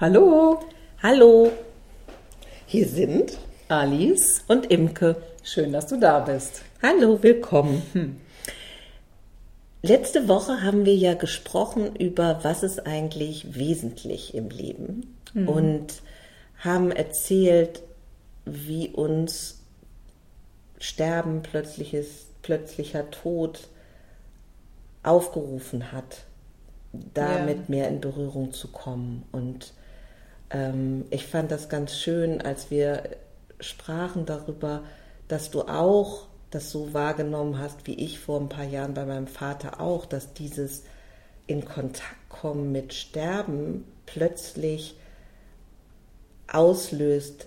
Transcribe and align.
Hallo, 0.00 0.60
Hallo, 1.02 1.50
hier 2.66 2.86
sind 2.88 3.36
Alice. 3.68 4.42
und 4.48 4.70
Imke. 4.70 5.16
Schön, 5.42 5.72
dass 5.72 5.86
du 5.86 5.98
da 5.98 6.20
bist. 6.20 6.62
Hallo, 6.82 7.22
willkommen. 7.22 8.20
Letzte 9.82 10.28
Woche 10.28 10.62
haben 10.62 10.84
wir 10.84 10.94
ja 10.96 11.14
gesprochen 11.14 11.94
über, 11.96 12.40
was 12.42 12.62
ist 12.62 12.86
eigentlich 12.86 13.54
wesentlich 13.54 14.34
im 14.34 14.50
Leben 14.50 15.16
und 15.34 16.02
haben 16.58 16.90
erzählt, 16.90 17.82
wie 18.44 18.88
uns 18.88 19.60
Sterben, 20.80 21.42
plötzliches, 21.42 22.26
plötzlicher 22.42 23.10
Tod 23.10 23.68
aufgerufen 25.02 25.90
hat, 25.92 26.22
damit 26.92 27.56
Ja. 27.58 27.64
mehr 27.68 27.88
in 27.88 28.00
Berührung 28.00 28.52
zu 28.52 28.68
kommen. 28.68 29.24
Und 29.32 29.72
ähm, 30.50 31.04
ich 31.10 31.26
fand 31.26 31.50
das 31.50 31.68
ganz 31.68 31.96
schön, 31.96 32.40
als 32.40 32.70
wir 32.70 33.02
sprachen 33.60 34.26
darüber, 34.26 34.82
dass 35.28 35.50
du 35.50 35.62
auch 35.62 36.26
das 36.50 36.70
so 36.70 36.94
wahrgenommen 36.94 37.58
hast, 37.58 37.86
wie 37.86 37.94
ich 37.94 38.18
vor 38.18 38.40
ein 38.40 38.48
paar 38.48 38.64
Jahren 38.64 38.94
bei 38.94 39.04
meinem 39.04 39.26
Vater 39.26 39.80
auch, 39.80 40.06
dass 40.06 40.32
dieses 40.32 40.84
in 41.46 41.64
Kontakt 41.64 42.28
kommen 42.28 42.72
mit 42.72 42.94
Sterben 42.94 43.84
plötzlich 44.06 44.96
auslöst, 46.50 47.46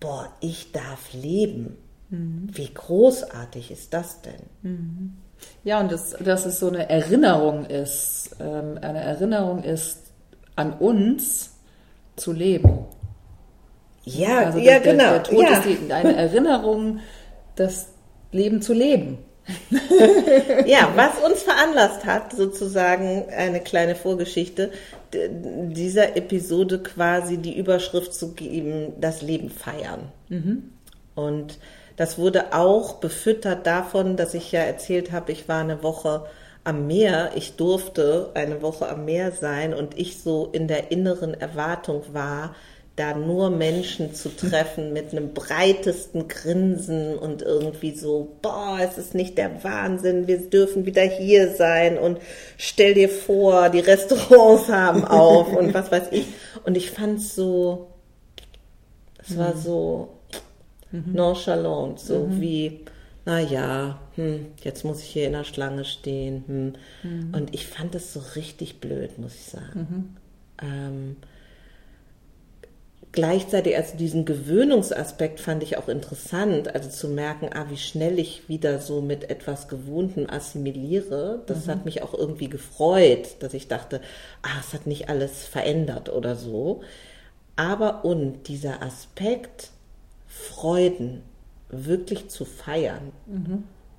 boah, 0.00 0.32
ich 0.40 0.72
darf 0.72 1.12
leben. 1.12 1.76
Wie 2.52 2.72
großartig 2.72 3.70
ist 3.70 3.92
das 3.94 4.22
denn? 4.22 4.40
Ja, 5.64 5.80
und 5.80 5.92
das, 5.92 6.10
dass 6.10 6.46
es 6.46 6.60
so 6.60 6.68
eine 6.68 6.88
Erinnerung 6.88 7.66
ist, 7.66 8.36
ähm, 8.40 8.78
eine 8.80 9.00
Erinnerung 9.00 9.62
ist, 9.62 9.98
an 10.54 10.72
uns 10.72 11.55
zu 12.16 12.32
leben. 12.32 12.86
Ja, 14.04 14.46
Also 14.46 14.58
ja, 14.58 14.78
der, 14.78 14.92
genau. 14.92 15.10
Der, 15.10 15.22
Tod 15.22 15.42
ja. 15.42 15.58
ist 15.58 15.64
die, 15.64 15.92
eine 15.92 16.16
Erinnerung, 16.16 17.00
das 17.56 17.88
Leben 18.32 18.62
zu 18.62 18.72
leben. 18.72 19.18
Ja, 20.66 20.92
was 20.96 21.18
uns 21.24 21.42
veranlasst 21.42 22.04
hat, 22.04 22.32
sozusagen 22.32 23.26
eine 23.30 23.60
kleine 23.60 23.94
Vorgeschichte, 23.94 24.72
dieser 25.12 26.16
Episode 26.16 26.82
quasi 26.82 27.38
die 27.38 27.56
Überschrift 27.56 28.12
zu 28.12 28.32
geben, 28.32 28.94
das 29.00 29.22
Leben 29.22 29.50
feiern. 29.50 30.10
Und 31.14 31.58
das 31.96 32.18
wurde 32.18 32.52
auch 32.52 32.94
befüttert 32.94 33.66
davon, 33.66 34.16
dass 34.16 34.34
ich 34.34 34.50
ja 34.50 34.60
erzählt 34.60 35.12
habe, 35.12 35.32
ich 35.32 35.48
war 35.48 35.60
eine 35.60 35.82
Woche 35.82 36.26
am 36.66 36.86
Meer, 36.88 37.30
ich 37.36 37.54
durfte 37.56 38.30
eine 38.34 38.60
Woche 38.60 38.88
am 38.88 39.04
Meer 39.04 39.30
sein 39.30 39.72
und 39.72 39.96
ich 39.96 40.20
so 40.20 40.48
in 40.52 40.66
der 40.66 40.90
inneren 40.90 41.32
Erwartung 41.32 42.02
war, 42.12 42.56
da 42.96 43.14
nur 43.14 43.50
Menschen 43.50 44.14
zu 44.14 44.34
treffen 44.34 44.92
mit 44.92 45.12
einem 45.12 45.32
breitesten 45.32 46.28
Grinsen 46.28 47.16
und 47.18 47.42
irgendwie 47.42 47.94
so, 47.94 48.36
boah, 48.42 48.78
es 48.80 48.98
ist 48.98 49.14
nicht 49.14 49.38
der 49.38 49.62
Wahnsinn, 49.62 50.26
wir 50.26 50.38
dürfen 50.38 50.86
wieder 50.86 51.02
hier 51.02 51.54
sein 51.54 51.98
und 51.98 52.18
stell 52.56 52.94
dir 52.94 53.10
vor, 53.10 53.68
die 53.68 53.80
Restaurants 53.80 54.68
haben 54.68 55.04
auf 55.04 55.54
und 55.54 55.72
was 55.72 55.92
weiß 55.92 56.08
ich. 56.10 56.26
Und 56.64 56.76
ich 56.76 56.90
fand 56.90 57.18
es 57.18 57.34
so, 57.34 57.88
es 59.18 59.36
war 59.36 59.56
so 59.56 60.08
nonchalant, 60.90 62.00
so 62.00 62.28
wie, 62.30 62.86
na 63.26 63.40
ja, 63.40 63.98
hm, 64.14 64.46
jetzt 64.62 64.84
muss 64.84 65.00
ich 65.00 65.08
hier 65.08 65.26
in 65.26 65.32
der 65.32 65.44
Schlange 65.44 65.84
stehen. 65.84 66.76
Hm. 67.02 67.34
Und 67.34 67.52
ich 67.54 67.66
fand 67.66 67.94
es 67.96 68.12
so 68.12 68.20
richtig 68.36 68.80
blöd, 68.80 69.18
muss 69.18 69.34
ich 69.34 69.46
sagen. 69.46 70.16
Ähm, 70.62 71.16
gleichzeitig, 73.10 73.76
also 73.76 73.96
diesen 73.96 74.26
Gewöhnungsaspekt 74.26 75.40
fand 75.40 75.64
ich 75.64 75.76
auch 75.76 75.88
interessant, 75.88 76.72
also 76.72 76.88
zu 76.88 77.08
merken, 77.08 77.50
ah, 77.52 77.66
wie 77.68 77.76
schnell 77.76 78.20
ich 78.20 78.48
wieder 78.48 78.78
so 78.78 79.02
mit 79.02 79.28
etwas 79.28 79.66
Gewohntem 79.66 80.30
assimiliere. 80.30 81.42
Das 81.46 81.66
hat 81.66 81.84
mich 81.84 82.02
auch 82.04 82.14
irgendwie 82.14 82.48
gefreut, 82.48 83.36
dass 83.40 83.54
ich 83.54 83.66
dachte, 83.66 84.00
ah, 84.42 84.60
es 84.60 84.72
hat 84.72 84.86
nicht 84.86 85.08
alles 85.08 85.44
verändert 85.46 86.10
oder 86.10 86.36
so. 86.36 86.82
Aber 87.56 88.04
und 88.04 88.46
dieser 88.46 88.82
Aspekt, 88.82 89.70
Freuden 90.28 91.22
wirklich 91.68 92.28
zu 92.28 92.44
feiern, 92.44 93.12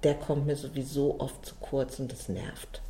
der 0.03 0.15
kommt 0.15 0.45
mir 0.45 0.55
sowieso 0.55 1.19
oft 1.19 1.45
zu 1.45 1.55
kurz 1.59 1.99
und 1.99 2.11
das 2.11 2.29
nervt. 2.29 2.81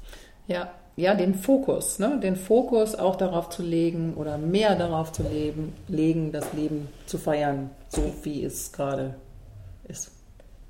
Ja, 0.48 0.72
ja, 0.96 1.14
den 1.14 1.36
Fokus, 1.36 2.00
ne? 2.00 2.20
den 2.20 2.36
Fokus 2.36 2.96
auch 2.96 3.16
darauf 3.16 3.50
zu 3.50 3.62
legen 3.62 4.16
oder 4.16 4.38
mehr 4.38 4.76
darauf 4.76 5.12
zu 5.12 5.24
leben, 5.24 5.74
legen, 5.88 6.32
das 6.32 6.54
Leben 6.54 6.88
zu 7.06 7.20
feiern, 7.20 7.70
so 7.90 8.14
wie 8.24 8.44
es 8.44 8.72
gerade 8.72 9.16
ist. 9.88 10.17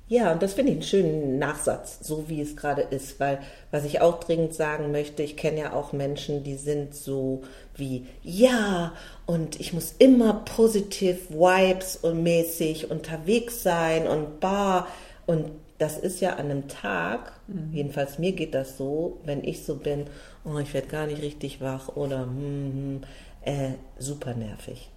Ja, 0.08 0.32
und 0.32 0.42
das 0.42 0.54
finde 0.54 0.72
ich 0.72 0.78
einen 0.78 0.84
schönen 0.84 1.38
Nachsatz, 1.38 1.98
so 2.00 2.30
wie 2.30 2.40
es 2.40 2.56
gerade 2.56 2.80
ist, 2.80 3.20
weil 3.20 3.40
was 3.70 3.84
ich 3.84 4.00
auch 4.00 4.20
dringend 4.20 4.54
sagen 4.54 4.90
möchte, 4.90 5.22
ich 5.22 5.36
kenne 5.36 5.60
ja 5.60 5.72
auch 5.74 5.92
Menschen, 5.92 6.42
die 6.42 6.56
sind 6.56 6.94
so 6.94 7.42
wie, 7.76 8.06
ja, 8.22 8.94
und 9.26 9.60
ich 9.60 9.74
muss 9.74 9.94
immer 9.98 10.32
positive 10.46 11.28
Vibes 11.28 11.96
und 11.96 12.22
mäßig 12.22 12.90
unterwegs 12.90 13.62
sein 13.62 14.08
und 14.08 14.40
bar. 14.40 14.88
Und 15.26 15.50
das 15.76 15.98
ist 15.98 16.20
ja 16.20 16.32
an 16.36 16.46
einem 16.46 16.68
Tag, 16.68 17.32
jedenfalls 17.72 18.18
mir 18.18 18.32
geht 18.32 18.54
das 18.54 18.78
so, 18.78 19.20
wenn 19.24 19.44
ich 19.44 19.64
so 19.64 19.76
bin, 19.76 20.06
oh, 20.44 20.58
ich 20.58 20.72
werde 20.72 20.88
gar 20.88 21.06
nicht 21.06 21.20
richtig 21.20 21.60
wach 21.60 21.96
oder 21.96 22.22
hm, 22.22 22.72
hm, 22.72 23.00
äh, 23.42 23.72
super 23.98 24.34
nervig. 24.34 24.90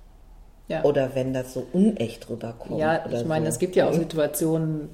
Ja. 0.71 0.83
Oder 0.83 1.15
wenn 1.15 1.33
das 1.33 1.53
so 1.53 1.67
unecht 1.73 2.29
rüberkommt. 2.29 2.79
Ja, 2.79 3.05
ich 3.11 3.25
meine, 3.25 3.45
so. 3.45 3.49
es 3.49 3.59
gibt 3.59 3.75
ja 3.75 3.89
auch 3.89 3.93
Situationen, 3.93 4.87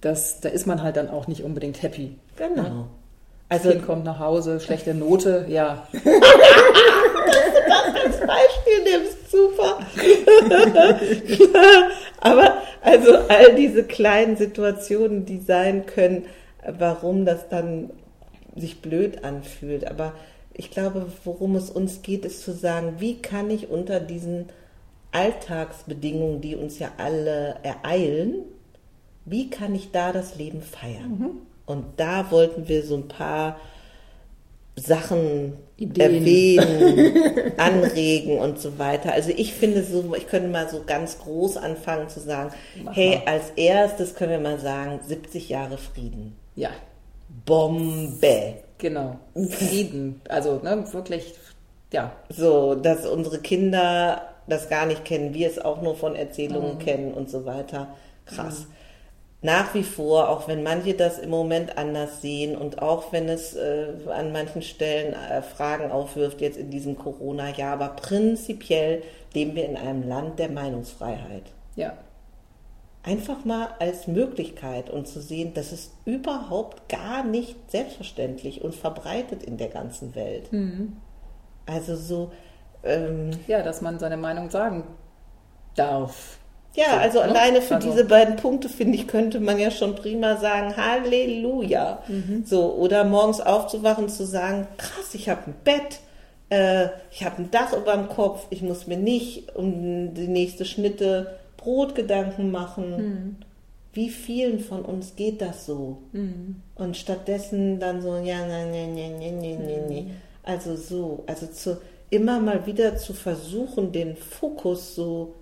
dass, 0.00 0.40
da 0.40 0.48
ist 0.48 0.68
man 0.68 0.84
halt 0.84 0.96
dann 0.96 1.10
auch 1.10 1.26
nicht 1.26 1.42
unbedingt 1.42 1.82
happy. 1.82 2.16
Genau. 2.36 2.62
Also, 2.62 2.86
Also 3.48 3.70
kind 3.70 3.84
kommt 3.86 4.04
nach 4.04 4.20
Hause, 4.20 4.60
schlechte 4.60 4.94
Note, 4.94 5.46
ja. 5.48 5.88
als 8.04 8.20
Beispiel 8.20 8.84
nimmst, 8.84 9.30
super. 9.32 9.80
Aber 12.20 12.54
also 12.82 13.16
all 13.28 13.56
diese 13.56 13.82
kleinen 13.82 14.36
Situationen, 14.36 15.26
die 15.26 15.40
sein 15.40 15.86
können, 15.86 16.26
warum 16.78 17.24
das 17.24 17.48
dann 17.48 17.90
sich 18.54 18.80
blöd 18.80 19.24
anfühlt. 19.24 19.90
Aber 19.90 20.12
ich 20.54 20.70
glaube, 20.70 21.06
worum 21.24 21.56
es 21.56 21.68
uns 21.68 22.02
geht, 22.02 22.24
ist 22.24 22.42
zu 22.42 22.52
sagen, 22.52 22.96
wie 22.98 23.20
kann 23.20 23.50
ich 23.50 23.70
unter 23.70 23.98
diesen 23.98 24.46
Alltagsbedingungen, 25.12 26.40
die 26.40 26.56
uns 26.56 26.78
ja 26.78 26.90
alle 26.98 27.56
ereilen, 27.62 28.36
wie 29.24 29.50
kann 29.50 29.74
ich 29.74 29.90
da 29.92 30.12
das 30.12 30.36
Leben 30.36 30.62
feiern? 30.62 31.32
Und 31.66 31.84
da 31.98 32.30
wollten 32.30 32.68
wir 32.68 32.82
so 32.84 32.96
ein 32.96 33.08
paar 33.08 33.58
Sachen 34.76 35.54
Ideen. 35.76 36.16
erwähnen, 36.16 37.52
anregen 37.58 38.38
und 38.38 38.58
so 38.58 38.78
weiter. 38.78 39.12
Also 39.12 39.30
ich 39.36 39.52
finde 39.54 39.82
so, 39.84 40.14
ich 40.16 40.26
könnte 40.26 40.48
mal 40.48 40.68
so 40.68 40.82
ganz 40.86 41.18
groß 41.18 41.56
anfangen 41.58 42.08
zu 42.08 42.20
sagen, 42.20 42.52
Mach 42.82 42.96
hey, 42.96 43.16
mal. 43.24 43.32
als 43.32 43.50
erstes 43.56 44.14
können 44.14 44.30
wir 44.32 44.40
mal 44.40 44.58
sagen, 44.58 45.00
70 45.06 45.48
Jahre 45.48 45.76
Frieden. 45.78 46.36
Ja, 46.56 46.70
Bombe. 47.46 48.54
genau. 48.78 49.18
Frieden. 49.34 50.20
Also, 50.28 50.60
ne, 50.62 50.84
wirklich, 50.92 51.34
ja. 51.92 52.12
So, 52.30 52.74
dass 52.74 53.06
unsere 53.06 53.38
Kinder 53.38 54.29
das 54.46 54.68
gar 54.68 54.86
nicht 54.86 55.04
kennen, 55.04 55.34
wir 55.34 55.48
es 55.48 55.58
auch 55.58 55.80
nur 55.82 55.96
von 55.96 56.16
Erzählungen 56.16 56.74
Mhm. 56.74 56.78
kennen 56.78 57.14
und 57.14 57.30
so 57.30 57.44
weiter. 57.44 57.88
Krass. 58.26 58.66
Nach 59.42 59.72
wie 59.74 59.82
vor, 59.84 60.28
auch 60.28 60.48
wenn 60.48 60.62
manche 60.62 60.94
das 60.94 61.18
im 61.18 61.30
Moment 61.30 61.78
anders 61.78 62.20
sehen 62.20 62.56
und 62.56 62.82
auch 62.82 63.10
wenn 63.12 63.28
es 63.28 63.54
äh, 63.56 63.88
an 64.10 64.32
manchen 64.32 64.60
Stellen 64.62 65.14
äh, 65.14 65.40
Fragen 65.42 65.90
aufwirft, 65.90 66.40
jetzt 66.42 66.58
in 66.58 66.70
diesem 66.70 66.98
Corona-Jahr, 66.98 67.72
aber 67.74 67.88
prinzipiell 67.90 69.02
leben 69.32 69.54
wir 69.54 69.64
in 69.64 69.76
einem 69.78 70.06
Land 70.06 70.38
der 70.38 70.50
Meinungsfreiheit. 70.50 71.44
Ja, 71.74 71.94
Einfach 73.02 73.46
mal 73.46 73.68
als 73.78 74.06
Möglichkeit 74.08 74.90
und 74.90 75.08
zu 75.08 75.22
sehen, 75.22 75.54
das 75.54 75.72
ist 75.72 75.92
überhaupt 76.04 76.86
gar 76.90 77.24
nicht 77.24 77.56
selbstverständlich 77.70 78.62
und 78.62 78.74
verbreitet 78.74 79.42
in 79.42 79.56
der 79.56 79.68
ganzen 79.68 80.14
Welt. 80.14 80.52
Mhm. 80.52 80.98
Also 81.64 81.96
so, 81.96 82.32
ähm, 82.84 83.30
ja, 83.46 83.62
dass 83.62 83.80
man 83.82 83.98
seine 83.98 84.16
Meinung 84.16 84.50
sagen 84.50 84.84
darf. 85.76 86.38
Ja, 86.74 86.84
So, 86.90 86.96
also 86.98 87.18
ne? 87.20 87.24
alleine 87.24 87.62
für 87.62 87.76
Also- 87.76 87.90
diese 87.90 88.04
beiden 88.04 88.36
Punkte, 88.36 88.68
finde 88.68 88.96
ich, 88.96 89.08
könnte 89.08 89.40
man 89.40 89.58
ja 89.58 89.70
schon 89.70 89.94
prima 89.96 90.36
sagen, 90.36 90.76
Halleluja. 90.76 92.02
Mhm. 92.08 92.44
So, 92.46 92.74
oder 92.74 93.04
morgens 93.04 93.40
aufzuwachen, 93.40 94.08
zu 94.08 94.24
sagen, 94.24 94.66
krass, 94.78 95.14
ich 95.14 95.28
habe 95.28 95.42
ein 95.48 95.54
Bett, 95.64 95.98
äh, 96.50 96.88
ich 97.10 97.24
habe 97.24 97.42
ein 97.42 97.50
Dach 97.50 97.72
über 97.72 97.94
dem 97.94 98.08
Kopf, 98.08 98.46
ich 98.50 98.62
muss 98.62 98.86
mir 98.86 98.96
nicht 98.98 99.54
um 99.56 100.14
die 100.14 100.28
nächste 100.28 100.64
Schnitte 100.64 101.38
Brot 101.56 101.94
Gedanken 101.94 102.50
machen. 102.50 102.90
Mhm. 102.96 103.36
Wie 103.92 104.08
vielen 104.08 104.60
von 104.60 104.82
uns 104.84 105.16
geht 105.16 105.40
das 105.42 105.66
so? 105.66 105.98
Und 106.12 106.62
Mhm. 106.78 106.94
stattdessen 106.94 107.80
dann 107.80 108.00
so, 108.00 108.14
ja, 108.16 108.46
nein, 108.46 108.70
nein, 108.70 108.94
nein, 108.94 109.18
nein, 109.18 109.38
nein, 109.40 109.58
nein, 109.66 109.84
nein. 109.88 110.16
Also 110.44 110.76
so, 110.76 111.24
also 111.26 111.48
zu, 111.48 111.78
immer 112.10 112.40
mal 112.40 112.66
wieder 112.66 112.96
zu 112.96 113.12
versuchen, 113.14 113.92
den 113.92 114.16
Fokus 114.16 114.94
so 114.94 115.34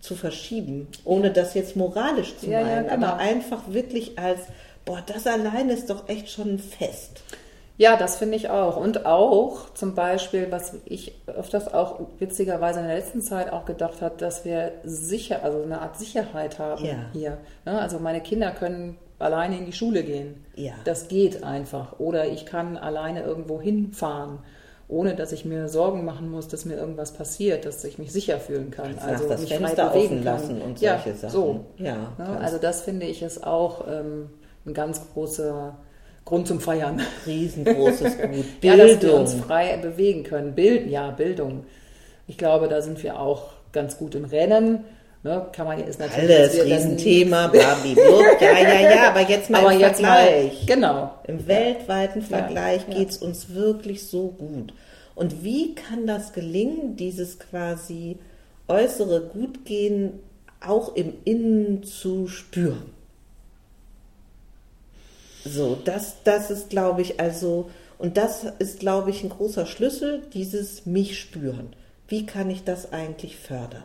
zu 0.00 0.14
verschieben, 0.14 0.88
ohne 1.04 1.30
das 1.30 1.54
jetzt 1.54 1.76
moralisch 1.76 2.36
zu 2.36 2.46
Ja, 2.50 2.60
ja, 2.60 2.66
meinen, 2.66 2.88
genau. 2.88 3.06
aber 3.08 3.16
einfach 3.16 3.62
wirklich 3.72 4.18
als, 4.18 4.40
boah, 4.84 5.02
das 5.06 5.26
allein 5.26 5.70
ist 5.70 5.88
doch 5.90 6.08
echt 6.08 6.28
schon 6.30 6.54
ein 6.54 6.58
Fest. 6.58 7.22
Ja, 7.76 7.96
das 7.96 8.18
finde 8.18 8.36
ich 8.36 8.50
auch. 8.50 8.76
Und 8.76 9.04
auch 9.04 9.70
zum 9.74 9.96
Beispiel, 9.96 10.46
was 10.50 10.74
ich 10.84 11.20
öfters 11.26 11.72
auch 11.74 11.98
witzigerweise 12.20 12.78
in 12.80 12.86
der 12.86 12.96
letzten 12.96 13.20
Zeit 13.20 13.50
auch 13.52 13.64
gedacht 13.64 14.00
habe, 14.00 14.14
dass 14.16 14.44
wir 14.44 14.72
sicher, 14.84 15.42
also 15.42 15.62
eine 15.62 15.80
Art 15.80 15.98
Sicherheit 15.98 16.60
haben 16.60 16.84
Ja. 16.84 16.96
hier. 17.12 17.38
Ne? 17.64 17.80
Also 17.80 17.98
meine 17.98 18.20
Kinder 18.20 18.52
können 18.52 18.96
alleine 19.18 19.58
in 19.58 19.66
die 19.66 19.72
Schule 19.72 20.04
gehen. 20.04 20.44
Ja. 20.54 20.74
Das 20.84 21.08
geht 21.08 21.42
einfach. 21.42 21.98
Oder 21.98 22.26
ich 22.28 22.46
kann 22.46 22.76
alleine 22.76 23.22
irgendwo 23.22 23.60
hinfahren, 23.60 24.38
ohne 24.88 25.14
dass 25.14 25.32
ich 25.32 25.44
mir 25.44 25.68
Sorgen 25.68 26.04
machen 26.04 26.30
muss, 26.30 26.48
dass 26.48 26.64
mir 26.64 26.76
irgendwas 26.76 27.12
passiert, 27.12 27.64
dass 27.64 27.82
ich 27.84 27.98
mich 27.98 28.12
sicher 28.12 28.38
fühlen 28.38 28.70
kann. 28.70 28.90
Kannst 28.96 29.04
also 29.04 29.28
das 29.28 29.40
mich 29.40 29.50
frei 29.50 29.58
Fenster 29.58 29.88
bewegen 29.90 30.04
offen 30.06 30.16
kann. 30.24 30.24
lassen 30.24 30.62
und 30.62 30.80
ja, 30.80 30.98
solche 31.02 31.18
Sachen. 31.18 31.32
So. 31.32 31.64
Ja, 31.78 31.94
Ne? 31.96 32.08
kannst- 32.18 32.42
Also 32.42 32.58
das 32.58 32.82
finde 32.82 33.06
ich 33.06 33.22
ist 33.22 33.46
auch 33.46 33.86
ähm, 33.88 34.30
ein 34.66 34.74
ganz 34.74 35.00
großer 35.14 35.76
Grund 36.24 36.46
zum 36.48 36.60
Feiern. 36.60 37.00
Riesengroßes 37.26 38.18
Gut. 38.22 38.44
Ja, 38.62 38.76
dass 38.76 39.00
wir 39.02 39.14
uns 39.14 39.30
Bildung. 39.32 39.46
frei 39.48 39.76
bewegen 39.78 40.22
können. 40.24 40.54
Bild, 40.54 40.86
ja, 40.90 41.10
Bildung. 41.10 41.64
Ich 42.26 42.38
glaube, 42.38 42.68
da 42.68 42.80
sind 42.82 43.02
wir 43.02 43.18
auch 43.20 43.52
ganz 43.72 43.98
gut 43.98 44.14
im 44.14 44.24
Rennen. 44.24 44.84
Ne, 45.24 45.48
kann 45.52 45.66
man 45.66 45.82
ist 45.82 45.98
natürlich 45.98 46.30
Alles, 46.30 46.64
Riesenthema, 46.64 47.46
Blablabla. 47.46 47.94
Ja, 48.42 48.58
ja, 48.58 48.94
ja, 48.94 49.08
aber 49.08 49.22
jetzt 49.22 49.48
mal 49.48 49.60
Aber 49.60 49.72
im 49.72 49.80
jetzt 49.80 50.02
mal, 50.02 50.22
Vergleich. 50.22 50.66
genau. 50.66 51.14
Im 51.26 51.46
weltweiten 51.46 52.20
Vergleich 52.20 52.82
ja. 52.88 52.98
geht's 52.98 53.16
uns 53.16 53.54
wirklich 53.54 54.06
so 54.06 54.28
gut. 54.28 54.74
Und 55.14 55.42
wie 55.42 55.74
kann 55.74 56.06
das 56.06 56.34
gelingen, 56.34 56.96
dieses 56.96 57.38
quasi 57.38 58.18
äußere 58.68 59.22
Gutgehen 59.22 60.20
auch 60.60 60.94
im 60.94 61.14
Innen 61.24 61.84
zu 61.84 62.28
spüren? 62.28 62.90
So, 65.46 65.78
das, 65.86 66.16
das 66.24 66.50
ist, 66.50 66.68
glaube 66.68 67.00
ich, 67.00 67.18
also, 67.18 67.70
und 67.96 68.18
das 68.18 68.44
ist, 68.58 68.78
glaube 68.78 69.08
ich, 69.08 69.22
ein 69.24 69.30
großer 69.30 69.64
Schlüssel, 69.64 70.20
dieses 70.34 70.84
mich 70.84 71.18
spüren. 71.18 71.74
Wie 72.08 72.26
kann 72.26 72.50
ich 72.50 72.64
das 72.64 72.92
eigentlich 72.92 73.38
fördern? 73.38 73.84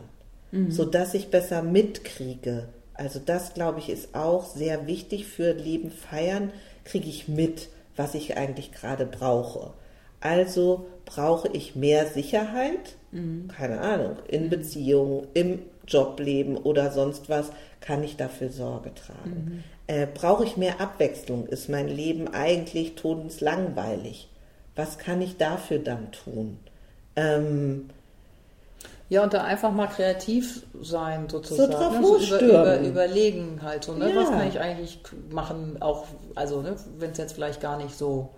So 0.70 0.84
dass 0.84 1.14
ich 1.14 1.30
besser 1.30 1.62
mitkriege. 1.62 2.68
Also 2.94 3.20
das, 3.24 3.54
glaube 3.54 3.78
ich, 3.78 3.88
ist 3.88 4.14
auch 4.14 4.44
sehr 4.44 4.86
wichtig 4.86 5.26
für 5.26 5.52
Leben 5.52 5.90
feiern. 5.90 6.50
Kriege 6.84 7.08
ich 7.08 7.28
mit, 7.28 7.68
was 7.96 8.14
ich 8.14 8.36
eigentlich 8.36 8.72
gerade 8.72 9.06
brauche. 9.06 9.72
Also 10.20 10.86
brauche 11.06 11.48
ich 11.48 11.76
mehr 11.76 12.06
Sicherheit, 12.06 12.96
keine 13.48 13.80
Ahnung, 13.80 14.16
in 14.28 14.50
Beziehungen, 14.50 15.26
im 15.34 15.60
Jobleben 15.88 16.56
oder 16.56 16.92
sonst 16.92 17.28
was, 17.28 17.50
kann 17.80 18.04
ich 18.04 18.16
dafür 18.16 18.50
Sorge 18.50 18.92
tragen. 18.94 19.64
Äh, 19.86 20.06
brauche 20.12 20.44
ich 20.44 20.56
mehr 20.56 20.80
Abwechslung? 20.80 21.46
Ist 21.46 21.68
mein 21.68 21.88
Leben 21.88 22.28
eigentlich 22.28 22.94
todeslangweilig? 22.96 24.28
Was 24.76 24.98
kann 24.98 25.20
ich 25.22 25.36
dafür 25.38 25.78
dann 25.78 26.12
tun? 26.12 26.58
Ähm, 27.16 27.90
Ja, 29.10 29.24
und 29.24 29.34
da 29.34 29.42
einfach 29.42 29.72
mal 29.72 29.88
kreativ 29.88 30.62
sein 30.80 31.28
sozusagen. 31.28 31.72
So 31.72 31.78
drauf 31.78 31.92
ne? 31.92 31.98
über, 31.98 32.08
losstürmen. 32.08 32.50
über, 32.50 32.80
überlegen 32.80 33.60
halt 33.60 33.82
so, 33.84 33.92
ne? 33.92 34.08
Ja. 34.08 34.16
was 34.16 34.30
kann 34.30 34.48
ich 34.48 34.60
eigentlich 34.60 35.00
machen, 35.30 35.76
auch, 35.80 36.06
also 36.36 36.62
ne, 36.62 36.76
wenn 36.96 37.10
es 37.10 37.18
jetzt 37.18 37.32
vielleicht 37.32 37.60
gar 37.60 37.76
nicht 37.76 37.98
so 37.98 38.30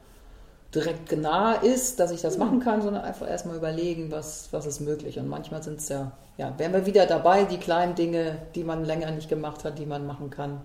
direkt 0.74 1.14
nah 1.14 1.52
ist, 1.52 2.00
dass 2.00 2.10
ich 2.10 2.22
das 2.22 2.38
machen 2.38 2.60
kann, 2.60 2.80
sondern 2.80 3.04
einfach 3.04 3.28
erstmal 3.28 3.56
überlegen, 3.56 4.10
was, 4.10 4.48
was 4.52 4.64
ist 4.64 4.80
möglich. 4.80 5.18
Und 5.18 5.28
manchmal 5.28 5.62
sind 5.62 5.78
es 5.78 5.90
ja, 5.90 6.12
ja, 6.38 6.54
wären 6.58 6.72
wir 6.72 6.86
wieder 6.86 7.04
dabei, 7.04 7.44
die 7.44 7.58
kleinen 7.58 7.94
Dinge, 7.94 8.38
die 8.54 8.64
man 8.64 8.86
länger 8.86 9.10
nicht 9.10 9.28
gemacht 9.28 9.64
hat, 9.64 9.78
die 9.78 9.84
man 9.84 10.06
machen 10.06 10.30
kann. 10.30 10.62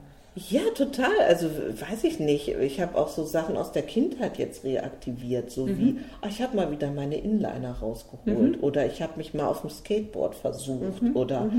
Ja, 0.49 0.61
total. 0.75 1.17
Also 1.27 1.49
weiß 1.49 2.03
ich 2.03 2.19
nicht. 2.19 2.49
Ich 2.49 2.79
habe 2.79 2.95
auch 2.95 3.07
so 3.07 3.23
Sachen 3.25 3.57
aus 3.57 3.71
der 3.71 3.81
Kindheit 3.81 4.37
jetzt 4.37 4.63
reaktiviert, 4.63 5.49
so 5.49 5.67
wie, 5.67 5.97
ah, 6.21 6.27
ich 6.29 6.43
habe 6.43 6.55
mal 6.55 6.69
wieder 6.69 6.91
meine 6.91 7.17
Inliner 7.17 7.71
rausgeholt 7.71 8.61
oder 8.61 8.85
ich 8.85 9.01
habe 9.01 9.17
mich 9.17 9.33
mal 9.33 9.47
auf 9.47 9.61
dem 9.61 9.71
Skateboard 9.71 10.35
versucht 10.35 11.01
oder 11.15 11.49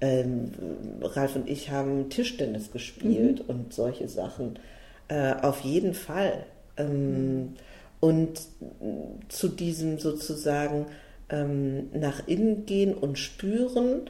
ähm, 0.00 0.52
Ralf 1.00 1.34
und 1.34 1.50
ich 1.50 1.70
haben 1.70 2.10
Tischtennis 2.10 2.70
gespielt 2.70 3.42
und 3.48 3.72
solche 3.72 4.06
Sachen. 4.06 4.60
Äh, 5.08 5.34
auf 5.42 5.62
jeden 5.62 5.94
Fall. 5.94 6.44
Ähm, 6.76 7.54
und 7.98 8.38
mh, 8.60 9.26
zu 9.30 9.48
diesem 9.48 9.98
sozusagen 9.98 10.86
ähm, 11.28 11.88
nach 11.92 12.28
innen 12.28 12.66
gehen 12.66 12.94
und 12.94 13.18
spüren, 13.18 14.02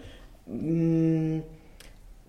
mh, 0.47 1.45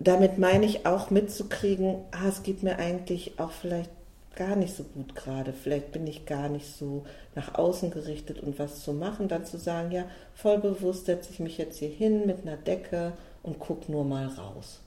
damit 0.00 0.38
meine 0.38 0.66
ich 0.66 0.86
auch 0.86 1.10
mitzukriegen, 1.10 1.96
ah, 2.10 2.28
es 2.28 2.42
geht 2.42 2.62
mir 2.62 2.78
eigentlich 2.78 3.38
auch 3.38 3.50
vielleicht 3.52 3.90
gar 4.34 4.56
nicht 4.56 4.74
so 4.74 4.84
gut 4.84 5.14
gerade. 5.14 5.52
Vielleicht 5.52 5.92
bin 5.92 6.06
ich 6.06 6.24
gar 6.24 6.48
nicht 6.48 6.74
so 6.76 7.04
nach 7.34 7.54
außen 7.56 7.90
gerichtet 7.90 8.40
und 8.42 8.58
was 8.58 8.82
zu 8.82 8.92
machen. 8.92 9.28
Dann 9.28 9.44
zu 9.44 9.58
sagen, 9.58 9.90
ja, 9.92 10.04
voll 10.34 10.58
bewusst 10.58 11.06
setze 11.06 11.30
ich 11.32 11.40
mich 11.40 11.58
jetzt 11.58 11.78
hier 11.78 11.88
hin 11.90 12.26
mit 12.26 12.42
einer 12.46 12.56
Decke 12.56 13.12
und 13.42 13.58
gucke 13.58 13.90
nur 13.92 14.04
mal 14.04 14.26
raus. 14.26 14.80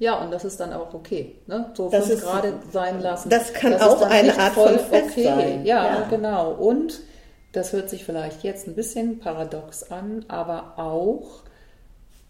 Ja, 0.00 0.20
und 0.20 0.32
das 0.32 0.44
ist 0.44 0.58
dann 0.58 0.72
auch 0.72 0.92
okay. 0.94 1.36
Ne? 1.46 1.70
So 1.74 1.88
Das 1.88 2.10
ist- 2.10 2.22
Grad 2.22 2.44
sein 2.72 3.00
lassen. 3.00 3.28
das 3.30 3.52
kann 3.52 3.72
ist 3.74 3.82
auch 3.82 4.02
eine 4.02 4.36
Art 4.36 4.54
von 4.54 4.78
Fest 4.78 5.14
sein. 5.14 5.64
Ja, 5.64 6.00
Ja. 6.00 6.06
genau. 6.10 6.52
Und 6.54 7.00
das 7.52 7.72
hört 7.72 7.88
sich 7.88 8.04
vielleicht 8.04 8.42
jetzt 8.42 8.66
ein 8.66 8.74
bisschen 8.74 9.20
paradox 9.20 9.90
an, 9.92 10.24
aber 10.28 10.74
auch, 10.78 11.42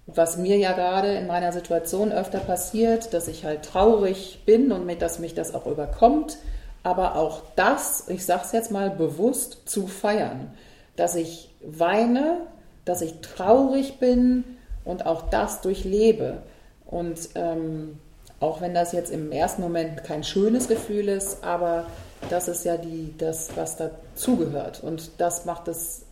was 0.08 0.38
mir 0.38 0.56
ja 0.56 0.72
gerade 0.72 1.14
in 1.14 1.26
meiner 1.26 1.52
Situation 1.52 2.12
öfter 2.12 2.40
passiert, 2.40 3.12
dass 3.12 3.28
ich 3.28 3.44
halt 3.44 3.62
traurig 3.62 4.42
bin 4.46 4.72
und 4.72 4.86
mit, 4.86 5.02
dass 5.02 5.18
mich 5.18 5.34
das 5.34 5.54
auch 5.54 5.66
überkommt, 5.66 6.38
aber 6.82 7.16
auch 7.16 7.42
das, 7.56 8.04
ich 8.08 8.24
sag's 8.24 8.52
jetzt 8.52 8.70
mal 8.70 8.88
bewusst, 8.88 9.68
zu 9.68 9.86
feiern. 9.86 10.50
Dass 10.96 11.14
ich 11.14 11.54
weine, 11.60 12.38
dass 12.86 13.02
ich 13.02 13.20
traurig 13.20 13.98
bin 13.98 14.44
und 14.86 15.04
auch 15.04 15.28
das 15.28 15.60
durchlebe. 15.60 16.38
Und 16.86 17.28
ähm, 17.34 17.98
auch 18.40 18.62
wenn 18.62 18.72
das 18.72 18.92
jetzt 18.92 19.10
im 19.10 19.30
ersten 19.30 19.60
Moment 19.60 20.04
kein 20.04 20.24
schönes 20.24 20.68
Gefühl 20.68 21.08
ist, 21.08 21.44
aber 21.44 21.84
das 22.30 22.48
ist 22.48 22.64
ja 22.64 22.78
die, 22.78 23.12
das, 23.18 23.50
was 23.56 23.76
dazugehört. 23.76 24.82
Und 24.82 25.10
das 25.18 25.44
macht 25.44 25.68
es 25.68 26.06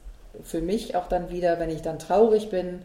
für 0.45 0.61
mich 0.61 0.97
auch 0.97 1.09
dann 1.09 1.31
wieder, 1.31 1.59
wenn 1.59 1.71
ich 1.71 1.81
dann 1.81 1.99
traurig 1.99 2.51
bin, 2.51 2.83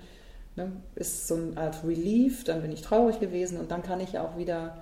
ne, 0.56 0.72
ist 0.96 1.28
so 1.28 1.36
eine 1.36 1.58
Art 1.58 1.84
Relief, 1.86 2.44
dann 2.44 2.62
bin 2.62 2.72
ich 2.72 2.82
traurig 2.82 3.20
gewesen 3.20 3.60
und 3.60 3.72
dann 3.72 3.84
kann 3.84 4.00
ich 4.00 4.18
auch 4.20 4.38
wieder 4.38 4.82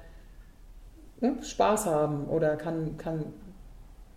ne, 1.21 1.35
Spaß 1.43 1.85
haben 1.85 2.27
oder 2.27 2.55
kann, 2.57 2.97
kann 2.97 3.25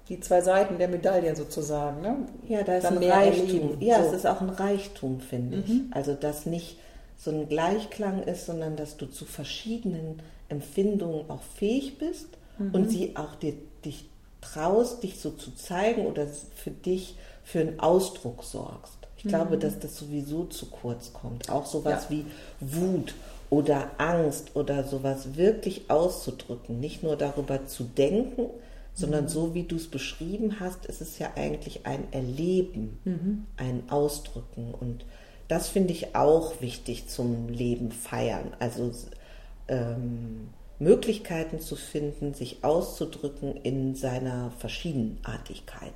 die 0.08 0.18
zwei 0.20 0.40
Seiten 0.40 0.78
der 0.78 0.88
Medaille 0.88 1.34
sozusagen. 1.36 2.00
Ne, 2.02 2.16
Ja, 2.48 2.62
da 2.62 2.76
ist 2.76 2.84
dann 2.84 2.98
ein 2.98 3.10
Reichtum. 3.10 3.46
erleben. 3.48 3.80
Ja, 3.80 3.96
So. 3.96 4.02
Mhm. 4.02 4.06
es 4.08 4.12
ist 4.20 4.26
auch 4.26 4.40
ein 4.40 4.50
Reichtum, 4.50 5.20
finde 5.20 5.58
ich. 5.58 5.80
Also, 5.92 6.14
dass 6.14 6.46
nicht 6.46 6.78
so 7.16 7.30
ein 7.30 7.48
Gleichklang 7.48 8.22
ist, 8.24 8.46
sondern 8.46 8.74
dass 8.76 8.96
du 8.96 9.06
zu 9.06 9.24
verschiedenen 9.24 10.20
Empfindungen 10.48 11.30
auch 11.30 11.42
fähig 11.42 11.98
bist 11.98 12.26
Mhm. 12.58 12.74
und 12.74 12.90
sie 12.90 13.16
auch 13.16 13.34
dir, 13.36 13.54
dich 13.84 14.08
traust, 14.40 15.02
dich 15.04 15.20
so 15.20 15.30
zu 15.30 15.54
zeigen 15.54 16.04
oder 16.06 16.26
für 16.26 16.70
dich 16.72 17.16
für 17.44 17.60
einen 17.60 17.78
Ausdruck 17.80 18.42
sorgst. 18.44 18.98
Ich 19.24 19.28
glaube, 19.28 19.56
dass 19.58 19.78
das 19.78 19.96
sowieso 19.96 20.44
zu 20.46 20.66
kurz 20.66 21.12
kommt. 21.12 21.48
Auch 21.50 21.66
sowas 21.66 22.08
Mhm. 22.10 22.16
Ja. 22.16 22.24
wie 22.60 22.74
Wut 22.74 23.14
oder 23.50 23.90
Angst 23.98 24.56
oder 24.56 24.82
sowas 24.84 25.36
wirklich 25.36 25.90
auszudrücken. 25.90 26.80
Nicht 26.80 27.02
nur 27.02 27.16
darüber 27.16 27.66
zu 27.66 27.84
denken, 27.84 28.46
sondern 28.94 29.28
so 29.28 29.54
wie 29.54 29.62
du 29.62 29.76
es 29.76 29.88
beschrieben 29.88 30.58
hast, 30.60 30.86
ist 30.86 31.00
es 31.00 31.18
ja 31.18 31.30
eigentlich 31.36 31.86
ein 31.86 32.04
Erleben, 32.12 33.46
ein 33.56 33.84
Ausdrücken. 33.90 34.74
Und 34.78 35.04
das 35.48 35.68
finde 35.68 35.92
ich 35.92 36.14
auch 36.16 36.60
wichtig 36.60 37.08
zum 37.08 37.48
Leben 37.48 37.90
feiern. 37.92 38.52
Also 38.58 38.90
ähm, 39.68 40.48
Möglichkeiten 40.78 41.60
zu 41.60 41.76
finden, 41.76 42.34
sich 42.34 42.64
auszudrücken 42.64 43.56
in 43.56 43.94
seiner 43.94 44.50
Verschiedenartigkeit. 44.58 45.92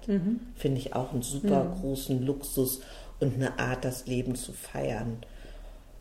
Finde 0.55 0.79
ich 0.79 0.95
auch 0.95 1.13
einen 1.13 1.23
super 1.23 1.77
großen 1.81 2.25
Luxus 2.25 2.81
und 3.21 3.35
eine 3.35 3.59
Art, 3.59 3.85
das 3.85 4.07
Leben 4.07 4.35
zu 4.35 4.53
feiern. 4.53 5.19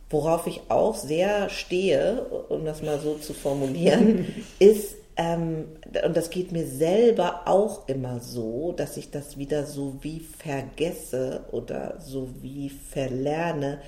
Worauf 0.08 0.46
ich 0.46 0.62
auch 0.68 0.94
sehr 0.94 1.48
stehe, 1.48 2.22
um 2.48 2.64
das 2.64 2.82
mal 2.82 3.00
so 3.00 3.14
zu 3.14 3.34
formulieren, 3.34 4.26
ist, 4.58 4.96
ähm, 5.16 5.64
und 6.04 6.16
das 6.16 6.30
geht 6.30 6.52
mir 6.52 6.66
selber 6.66 7.42
auch 7.46 7.88
immer 7.88 8.20
so, 8.20 8.72
dass 8.72 8.96
ich 8.96 9.10
das 9.10 9.36
wieder 9.36 9.66
so 9.66 9.96
wie 10.02 10.20
vergesse 10.20 11.44
oder 11.50 11.98
so 12.00 12.28
wie 12.42 12.68
verlerne, 12.68 13.80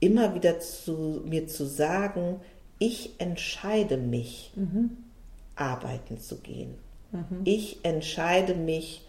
immer 0.00 0.34
wieder 0.34 0.60
zu 0.60 1.22
mir 1.24 1.46
zu 1.46 1.64
sagen, 1.64 2.40
ich 2.78 3.14
entscheide 3.18 3.96
mich, 3.96 4.52
arbeiten 5.54 6.18
zu 6.18 6.36
gehen. 6.36 6.74
Ich 7.44 7.78
entscheide 7.82 8.54
mich, 8.54 9.02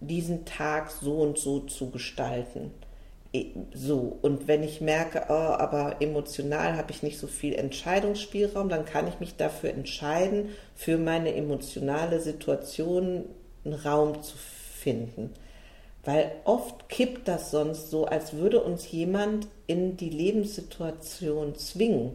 diesen 0.00 0.44
Tag 0.44 0.90
so 0.90 1.14
und 1.14 1.38
so 1.38 1.60
zu 1.60 1.90
gestalten. 1.90 2.72
E- 3.34 3.46
So, 3.74 4.16
und 4.22 4.46
wenn 4.48 4.62
ich 4.62 4.80
merke, 4.80 5.24
oh, 5.28 5.32
aber 5.32 5.96
emotional 6.00 6.76
habe 6.76 6.92
ich 6.92 7.02
nicht 7.02 7.18
so 7.18 7.26
viel 7.26 7.54
Entscheidungsspielraum, 7.54 8.68
dann 8.68 8.84
kann 8.86 9.08
ich 9.08 9.18
mich 9.20 9.36
dafür 9.36 9.70
entscheiden, 9.70 10.50
für 10.74 10.96
meine 10.96 11.34
emotionale 11.34 12.20
Situation 12.20 13.24
einen 13.64 13.74
Raum 13.74 14.22
zu 14.22 14.36
finden. 14.36 15.30
Weil 16.04 16.30
oft 16.44 16.88
kippt 16.88 17.26
das 17.28 17.50
sonst 17.50 17.90
so, 17.90 18.04
als 18.06 18.34
würde 18.34 18.62
uns 18.62 18.90
jemand 18.90 19.48
in 19.66 19.96
die 19.96 20.10
Lebenssituation 20.10 21.56
zwingen. 21.56 22.14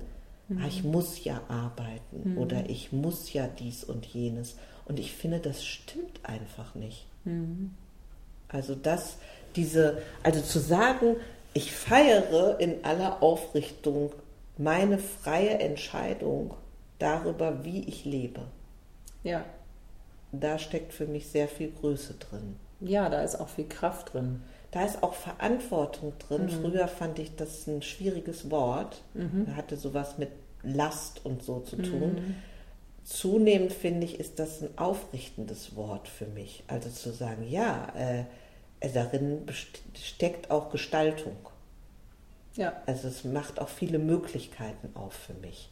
Ah, 0.58 0.68
ich 0.68 0.84
muss 0.84 1.24
ja 1.24 1.42
arbeiten 1.48 2.38
oder 2.40 2.70
ich 2.70 2.92
muss 2.92 3.34
ja 3.34 3.48
dies 3.48 3.84
und 3.84 4.06
jenes. 4.06 4.56
Und 4.86 5.00
ich 5.00 5.12
finde, 5.12 5.40
das 5.40 5.64
stimmt 5.66 6.20
einfach 6.24 6.74
nicht. 6.76 7.06
Also 8.48 8.74
das, 8.74 9.18
diese, 9.56 10.02
also 10.24 10.42
zu 10.42 10.60
sagen, 10.60 11.16
ich 11.54 11.74
feiere 11.74 12.60
in 12.60 12.84
aller 12.84 13.22
Aufrichtung 13.24 14.12
meine 14.58 14.98
freie 14.98 15.60
Entscheidung 15.60 16.54
darüber, 17.00 17.64
wie 17.64 17.84
ich 17.86 18.06
lebe. 18.06 18.42
Ja. 19.24 19.44
Da 20.32 20.60
steckt 20.60 20.94
für 20.94 21.08
mich 21.08 21.28
sehr 21.28 21.48
viel 21.48 21.72
Größe 21.72 22.16
drin. 22.16 22.58
Ja, 22.82 23.10
da 23.10 23.24
ist 23.24 23.36
auch 23.40 23.50
viel 23.50 23.68
Kraft 23.68 24.14
drin. 24.14 24.42
Da 24.72 24.86
ist 24.86 25.02
auch 25.02 25.14
Verantwortung 25.14 26.14
drin. 26.20 26.50
Früher 26.50 26.88
fand 26.88 27.18
ich 27.20 27.36
das 27.36 27.66
ein 27.68 27.82
schwieriges 27.82 28.52
Wort. 28.52 29.02
Da 29.46 29.56
hatte 29.56 29.76
sowas 29.76 30.18
mit 30.18 30.30
Last 30.62 31.26
und 31.26 31.42
so 31.42 31.62
zu 31.62 31.78
tun. 31.78 32.36
Zunehmend 33.04 33.74
finde 33.74 34.06
ich, 34.06 34.20
ist 34.20 34.38
das 34.38 34.62
ein 34.62 34.78
aufrichtendes 34.78 35.76
Wort 35.76 36.08
für 36.08 36.28
mich. 36.28 36.64
Also 36.68 36.90
zu 36.90 37.12
sagen, 37.12 37.48
ja, 37.50 37.88
äh, 37.98 38.26
darin 38.82 39.46
steckt 39.96 40.52
auch 40.52 40.70
Gestaltung. 40.70 41.36
Ja. 42.56 42.74
Also 42.86 43.08
es 43.08 43.24
macht 43.24 43.60
auch 43.60 43.70
viele 43.70 44.00
Möglichkeiten 44.00 44.90
auf 44.96 45.14
für 45.14 45.34
mich. 45.34 45.70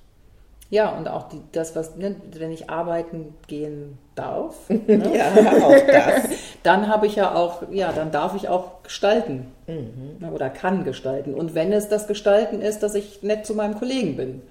Ja, 0.70 0.90
und 0.98 1.08
auch 1.08 1.30
die, 1.30 1.42
das, 1.54 1.76
was, 1.78 1.96
ne, 1.96 2.18
wenn 2.34 2.52
ich 2.52 2.70
arbeiten 2.70 3.34
gehen 3.48 3.98
darf, 4.16 4.56
ne, 4.70 5.18
Ja, 5.18 5.32
auch 5.64 5.88
das. 5.88 6.30
dann 6.64 6.88
habe 6.90 7.08
ich 7.08 7.16
ja 7.16 7.36
auch, 7.36 7.64
ja, 7.72 7.94
dann 7.94 8.12
darf 8.12 8.36
ich 8.36 8.50
auch 8.50 8.84
gestalten. 8.84 9.52
Mhm. 9.68 10.30
Oder 10.34 10.50
kann 10.50 10.84
gestalten. 10.84 11.34
Und 11.34 11.56
wenn 11.56 11.72
es 11.72 11.88
das 11.88 12.08
Gestalten 12.08 12.62
ist, 12.62 12.84
dass 12.84 12.96
ich 12.96 13.24
nett 13.24 13.46
zu 13.46 13.54
meinem 13.54 13.76
Kollegen 13.76 14.18
bin. 14.18 14.42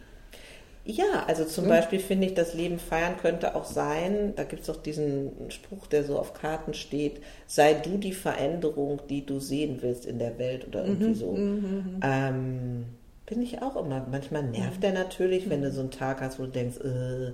Ja, 0.89 1.25
also 1.27 1.45
zum 1.45 1.67
Beispiel 1.67 1.99
finde 1.99 2.29
ich, 2.29 2.35
das 2.35 2.55
Leben 2.55 2.79
feiern 2.79 3.17
könnte 3.17 3.57
auch 3.57 3.65
sein, 3.65 4.35
da 4.37 4.45
gibt 4.45 4.63
es 4.63 4.71
auch 4.71 4.77
diesen 4.77 5.33
Spruch, 5.51 5.89
der 5.89 6.05
so 6.05 6.17
auf 6.17 6.33
Karten 6.33 6.75
steht, 6.75 7.21
sei 7.49 7.75
du 7.75 7.99
die 7.99 8.13
Veränderung, 8.13 9.01
die 9.11 9.27
du 9.27 9.41
sehen 9.41 9.79
willst 9.83 10.07
in 10.07 10.21
der 10.21 10.39
Welt 10.39 10.65
oder 10.69 10.85
irgendwie 10.85 11.15
so. 11.15 11.35
Ähm, 12.03 12.85
bin 13.27 13.43
ich 13.43 13.61
auch 13.63 13.75
immer. 13.75 14.07
Manchmal 14.09 14.45
nervt 14.45 14.81
der 14.85 14.93
natürlich, 14.93 15.51
wenn 15.51 15.63
du 15.63 15.73
so 15.73 15.81
einen 15.81 15.91
Tag 15.91 16.21
hast, 16.21 16.39
wo 16.39 16.45
du 16.45 16.51
denkst, 16.53 16.79
äh, 16.79 17.33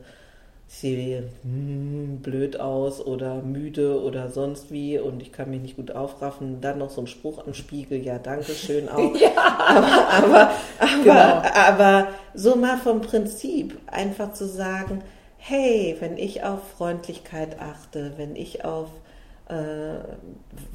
ich 0.69 0.75
sehe 0.79 1.29
hm, 1.43 2.21
blöd 2.23 2.59
aus 2.59 3.01
oder 3.05 3.43
müde 3.43 4.01
oder 4.03 4.31
sonst 4.31 4.71
wie 4.73 4.99
und 4.99 5.21
ich 5.21 5.31
kann 5.33 5.51
mich 5.51 5.61
nicht 5.61 5.77
gut 5.77 5.91
aufraffen. 5.93 6.61
Dann 6.61 6.79
noch 6.79 6.91
so 6.91 7.03
ein 7.03 7.07
Spruch 7.07 7.47
am 7.47 7.53
Spiegel, 7.55 8.03
ja, 8.03 8.19
danke 8.19 8.53
schön 8.55 8.89
auch. 8.89 9.13
aber, 9.37 9.87
aber, 10.11 10.51
aber, 10.81 11.05
Genau. 11.05 11.43
aber 11.55 12.09
so 12.35 12.57
mal 12.57 12.79
vom 12.79 13.01
Prinzip 13.03 13.79
einfach 13.87 14.33
zu 14.33 14.47
sagen, 14.47 15.03
hey, 15.37 15.97
wenn 16.01 16.17
ich 16.17 16.43
auf 16.45 16.61
Freundlichkeit 16.77 17.61
achte, 17.61 18.13
wenn 18.17 18.35
ich 18.37 18.65
auf 18.65 18.89
äh, 19.49 19.99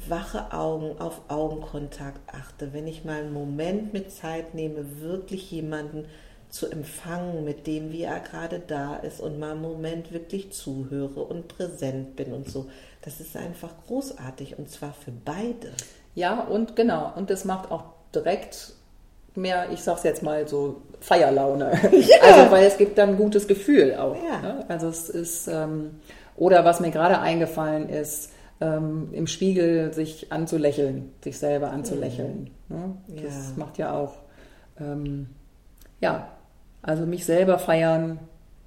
wache 0.08 0.52
Augen, 0.52 1.00
auf 1.00 1.22
Augenkontakt 1.28 2.20
achte, 2.32 2.72
wenn 2.72 2.86
ich 2.86 3.04
mal 3.04 3.20
einen 3.20 3.32
Moment 3.32 3.92
mit 3.92 4.12
Zeit 4.12 4.54
nehme, 4.54 5.00
wirklich 5.00 5.50
jemanden 5.50 6.04
zu 6.50 6.70
empfangen 6.70 7.44
mit 7.44 7.66
dem, 7.66 7.92
wie 7.92 8.02
er 8.02 8.20
gerade 8.20 8.60
da 8.66 8.96
ist 8.96 9.20
und 9.20 9.38
mal 9.38 9.52
einen 9.52 9.62
Moment 9.62 10.12
wirklich 10.12 10.50
zuhöre 10.52 11.20
und 11.20 11.48
präsent 11.48 12.16
bin 12.16 12.32
und 12.32 12.48
so. 12.50 12.66
Das 13.02 13.20
ist 13.20 13.36
einfach 13.36 13.70
großartig 13.86 14.58
und 14.58 14.70
zwar 14.70 14.92
für 14.92 15.12
beide. 15.24 15.72
Ja, 16.14 16.40
und 16.40 16.74
genau. 16.76 17.12
Und 17.16 17.30
das 17.30 17.44
macht 17.44 17.70
auch 17.70 17.84
direkt 18.14 18.72
mehr, 19.34 19.70
ich 19.70 19.80
sag's 19.82 20.02
jetzt 20.02 20.22
mal 20.22 20.48
so, 20.48 20.82
Feierlaune. 21.00 21.70
Also, 22.22 22.50
weil 22.50 22.66
es 22.66 22.76
gibt 22.76 22.98
dann 22.98 23.10
ein 23.10 23.16
gutes 23.16 23.46
Gefühl 23.46 23.94
auch. 23.94 24.16
Ja. 24.16 24.40
Ne? 24.40 24.64
Also 24.68 24.88
es 24.88 25.08
ist, 25.08 25.46
ähm, 25.48 26.00
oder 26.36 26.64
was 26.64 26.80
mir 26.80 26.90
gerade 26.90 27.20
eingefallen 27.20 27.88
ist, 27.88 28.32
ähm, 28.60 29.10
im 29.12 29.26
Spiegel 29.28 29.92
sich 29.92 30.32
anzulächeln, 30.32 31.12
sich 31.22 31.38
selber 31.38 31.70
anzulächeln. 31.70 32.50
Ne? 32.68 32.96
Das 33.22 33.24
Ja. 33.24 33.52
macht 33.56 33.78
ja 33.78 33.92
auch, 33.96 34.14
ähm, 34.80 35.28
ja, 36.00 36.28
also 36.82 37.06
mich 37.06 37.24
selber 37.24 37.58
feiern. 37.58 38.18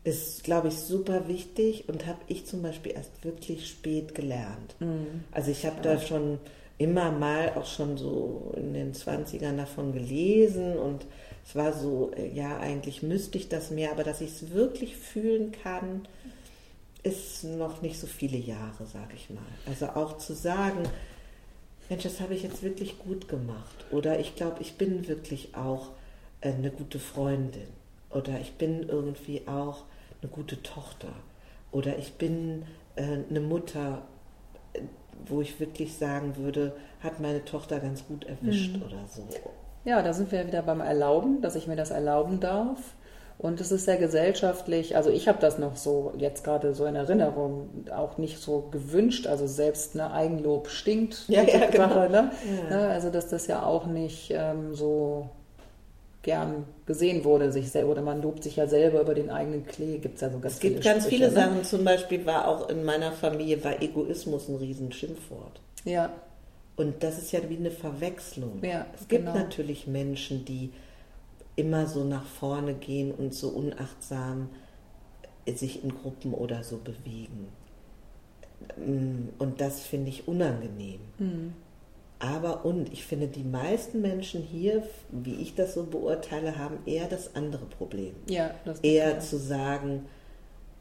ist, 0.04 0.44
glaube 0.44 0.70
ich, 0.70 0.78
super 0.78 1.28
wichtig 1.28 1.88
und 1.88 2.08
habe 2.08 2.20
ich 2.28 2.46
zum 2.46 2.62
Beispiel 2.64 2.94
erst 2.94 3.24
wirklich 3.24 3.68
spät 3.68 4.16
gelernt. 4.16 4.76
Also 5.32 5.52
ich 5.52 5.66
habe 5.66 5.82
da 5.82 6.00
schon 6.00 6.40
immer 6.78 7.12
mal 7.12 7.54
auch 7.56 7.68
schon 7.68 7.98
so 7.98 8.52
in 8.58 8.74
den 8.74 8.94
20ern 8.94 9.58
davon 9.58 9.94
gelesen 9.94 10.78
und 10.78 11.06
es 11.46 11.56
war 11.56 11.74
so, 11.74 12.12
äh, 12.16 12.28
ja, 12.34 12.58
eigentlich 12.60 13.04
müsste 13.04 13.38
ich 13.38 13.50
das 13.50 13.72
mehr, 13.72 13.92
aber 13.92 14.04
dass 14.04 14.22
ich 14.22 14.32
es 14.32 14.52
wirklich 14.52 14.96
fühlen 14.96 15.52
kann, 15.52 16.08
ist 17.04 17.44
noch 17.44 17.82
nicht 17.82 18.00
so 18.00 18.08
viele 18.08 18.38
Jahre, 18.38 18.86
sage 18.86 19.14
ich 19.16 19.30
mal. 19.30 19.42
Also 19.68 19.88
auch 19.88 20.18
zu 20.18 20.34
sagen, 20.34 20.84
Mensch, 21.90 22.04
das 22.04 22.20
habe 22.20 22.34
ich 22.34 22.44
jetzt 22.44 22.64
wirklich 22.64 23.00
gut 23.00 23.28
gemacht. 23.28 23.86
Oder 23.92 24.20
ich 24.20 24.36
glaube, 24.36 24.62
ich 24.62 24.76
bin 24.76 25.08
wirklich 25.08 25.56
auch 25.56 25.90
äh, 26.42 26.50
eine 26.54 26.72
gute 26.72 27.00
Freundin. 27.00 27.68
Oder 28.14 28.40
ich 28.42 28.54
bin 28.54 28.88
irgendwie 28.90 29.48
auch 29.48 29.84
eine 30.22 30.32
gute 30.32 30.62
Tochter. 30.62 31.10
Oder 31.72 31.98
ich 31.98 32.14
bin 32.14 32.64
äh, 32.96 33.20
eine 33.30 33.40
Mutter, 33.40 34.04
äh, 34.74 34.82
wo 35.26 35.42
ich 35.42 35.60
wirklich 35.60 35.98
sagen 35.98 36.36
würde, 36.38 36.74
hat 37.02 37.20
meine 37.20 37.46
Tochter 37.46 37.80
ganz 37.80 38.06
gut 38.08 38.26
erwischt 38.26 38.76
oder 38.78 39.06
so. 39.08 39.28
Ja, 39.86 40.02
da 40.02 40.14
sind 40.14 40.32
wir 40.32 40.46
wieder 40.46 40.62
beim 40.62 40.82
Erlauben, 40.82 41.42
dass 41.42 41.56
ich 41.56 41.68
mir 41.68 41.76
das 41.76 41.92
erlauben 41.92 42.40
darf. 42.40 42.78
Und 43.38 43.60
es 43.60 43.72
ist 43.72 43.86
sehr 43.86 43.98
gesellschaftlich, 43.98 44.96
also 44.96 45.10
ich 45.10 45.28
habe 45.28 45.40
das 45.40 45.58
noch 45.58 45.76
so 45.76 46.14
jetzt 46.16 46.44
gerade 46.44 46.76
so 46.76 46.86
in 46.86 46.94
Erinnerung, 46.94 47.70
auch 47.92 48.20
nicht 48.20 48.38
so 48.38 48.68
gewünscht, 48.70 49.26
also 49.26 49.48
selbst 49.48 49.96
eine 49.96 50.14
Eigenlob 50.14 50.68
stinkt, 50.68 51.28
Ja, 51.28 51.42
ja, 51.42 51.66
genau. 51.72 51.88
Sache, 51.90 52.10
ne? 52.12 52.32
Ja. 52.70 52.78
Ne, 52.78 52.90
Also 52.90 53.10
dass 53.10 53.30
das 53.30 53.48
ja 53.48 53.64
auch 53.66 53.88
nicht 53.88 54.30
ähm, 54.30 54.76
so 54.76 55.32
gern 56.24 56.66
gesehen 56.86 57.24
wurde, 57.24 57.52
sich 57.52 57.72
selber, 57.72 57.92
oder 57.92 58.02
man 58.02 58.22
lobt 58.22 58.44
sich 58.44 58.56
ja 58.56 58.68
selber 58.68 59.02
über 59.02 59.16
den 59.16 59.30
eigenen 59.30 59.66
Klee, 59.66 59.98
gibt 59.98 60.16
es 60.16 60.22
ja 60.22 60.30
so 60.30 60.40
ganz 60.40 60.56
Es 60.56 60.60
gibt 60.60 60.74
viele 60.84 60.94
ganz 60.94 61.04
Sprüche, 61.06 61.16
viele 61.18 61.30
ne? 61.30 61.36
Sachen, 61.36 61.64
zum 61.64 61.84
Beispiel 61.84 62.26
war 62.26 62.48
auch 62.48 62.70
in 62.70 62.84
meiner 62.84 63.12
Familie 63.12 63.64
war 63.64 63.82
Egoismus 63.82 64.48
ein 64.48 64.56
Riesenschimpfwort. 64.56 65.62
Ja, 65.84 66.12
Und 66.76 67.02
das 67.04 67.18
ist 67.18 67.32
ja 67.32 67.40
wie 67.50 67.58
eine 67.58 67.72
Verwechslung. 67.72 68.60
Ja, 68.64 68.86
es 68.94 69.08
gibt 69.08 69.26
genau. 69.26 69.38
natürlich 69.38 69.88
Menschen, 69.88 70.46
die 70.46 70.72
immer 71.56 71.88
so 71.88 72.04
nach 72.04 72.26
vorne 72.26 72.74
gehen 72.76 73.12
und 73.12 73.34
so 73.34 73.50
unachtsam 73.50 74.50
sich 75.48 75.84
in 75.84 75.94
Gruppen 75.96 76.34
oder 76.34 76.64
so 76.64 76.78
bewegen. 76.78 77.48
Mm, 78.78 79.30
Und 79.40 79.60
das 79.60 79.82
finde 79.82 80.10
ich 80.10 80.28
unangenehm. 80.28 81.00
Hm. 81.18 81.54
Aber 82.24 82.66
und 82.66 82.94
ich 82.94 83.04
finde, 83.06 83.28
die 83.28 83.44
meisten 83.44 84.02
Menschen 84.02 84.42
hier, 84.44 84.84
wie 85.10 85.36
ich 85.36 85.56
das 85.56 85.74
so 85.74 85.84
beurteile, 85.86 86.58
haben 86.58 86.78
eher 86.86 87.08
das 87.08 87.36
andere 87.36 87.66
Problem. 87.66 88.14
ja, 88.30 88.52
das 88.64 88.80
Eher 88.82 89.20
zu 89.20 89.38
sagen, 89.40 90.06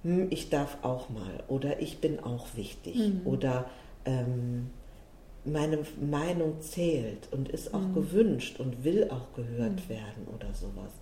hm, 0.03 0.29
ich 0.31 0.51
darf 0.51 0.77
auch 0.83 1.09
mal 1.09 1.43
oder 1.49 1.81
ich 1.81 1.99
bin 2.01 2.21
auch 2.21 2.49
wichtig 2.57 2.97
Mhm. 2.97 3.21
oder 3.25 3.71
ähm, 4.05 4.69
meine 5.47 5.79
Meinung 5.99 6.61
zählt 6.61 7.29
und 7.33 7.49
ist 7.49 7.73
auch 7.73 7.81
Mhm. 7.89 7.95
gewünscht 7.95 8.61
und 8.61 8.85
will 8.85 9.09
auch 9.11 9.33
gehört 9.35 9.89
werden 9.89 10.27
oder 10.37 10.53
sowas. 10.53 10.93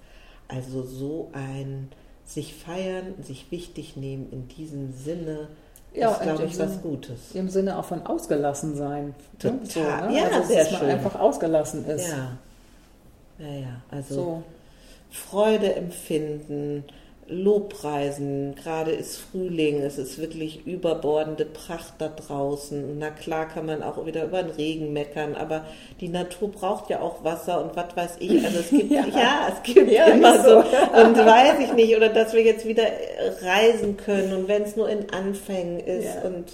Also 0.47 0.83
so 0.85 1.31
ein 1.33 1.89
sich 2.25 2.55
feiern, 2.55 3.15
sich 3.23 3.51
wichtig 3.51 3.97
nehmen 3.97 4.31
in 4.31 4.47
diesem 4.49 4.93
Sinne 4.93 5.49
Ja, 5.95 6.13
ist, 6.13 6.23
glaube 6.23 6.45
ich, 6.45 6.59
was 6.59 6.71
Sinne- 6.71 6.83
Gutes. 6.83 7.19
Im 7.35 7.49
Sinne 7.49 7.79
auch 7.79 7.85
von 7.85 8.05
ausgelassen 8.07 8.77
sein. 8.77 9.15
ne? 9.43 9.61
Total. 9.65 10.15
Ja, 10.15 10.25
also, 10.29 10.49
sehr 10.49 10.63
dass 10.65 10.73
man 10.73 10.81
schön. 10.81 10.91
einfach 10.91 11.19
ausgelassen 11.19 11.85
ist. 11.87 12.09
Ja. 12.09 12.39
Ja, 13.39 13.53
ja. 13.55 13.83
Also 13.91 14.15
So. 14.15 14.43
Freude 15.11 15.75
empfinden, 15.75 16.85
Lobpreisen, 17.29 18.55
gerade 18.55 18.93
ist 18.93 19.19
Frühling, 19.19 19.81
es 19.83 19.99
ist 19.99 20.19
wirklich 20.19 20.67
überbordende 20.67 21.45
Pracht 21.45 21.95
da 21.99 22.09
draußen. 22.09 22.99
Na 22.99 23.11
klar 23.11 23.47
kann 23.49 23.67
man 23.67 23.83
auch 23.83 24.05
wieder 24.07 24.25
über 24.25 24.43
den 24.43 24.53
Regen 24.53 24.93
meckern, 24.93 25.35
aber 25.35 25.65
die 26.01 26.09
Natur 26.09 26.51
braucht 26.51 26.91
ja 26.91 27.01
auch 27.01 27.25
Wasser 27.25 27.63
und 27.65 27.77
was 27.77 27.97
weiß 27.97 28.17
ich. 28.21 28.45
Also 28.45 28.61
es 28.61 28.71
gibt, 28.71 28.91
ja, 28.93 29.05
Ja. 29.07 29.49
es 29.55 29.63
gibt 29.63 29.91
Ja, 29.91 30.07
immer 30.07 30.43
so. 30.43 30.49
so. 30.63 31.01
Und 31.01 31.17
weiß 31.17 31.61
ich 31.61 31.73
nicht, 31.75 31.97
oder 31.97 32.09
dass 32.09 32.33
wir 32.33 32.43
jetzt 32.43 32.67
wieder 32.67 32.85
reisen 33.43 33.97
können 33.97 34.33
und 34.35 34.49
wenn 34.49 34.63
es 34.63 34.77
nur 34.77 34.89
in 34.89 35.11
Anfängen 35.11 35.81
ist 35.81 36.07
Ja. 36.23 36.29
und 36.29 36.45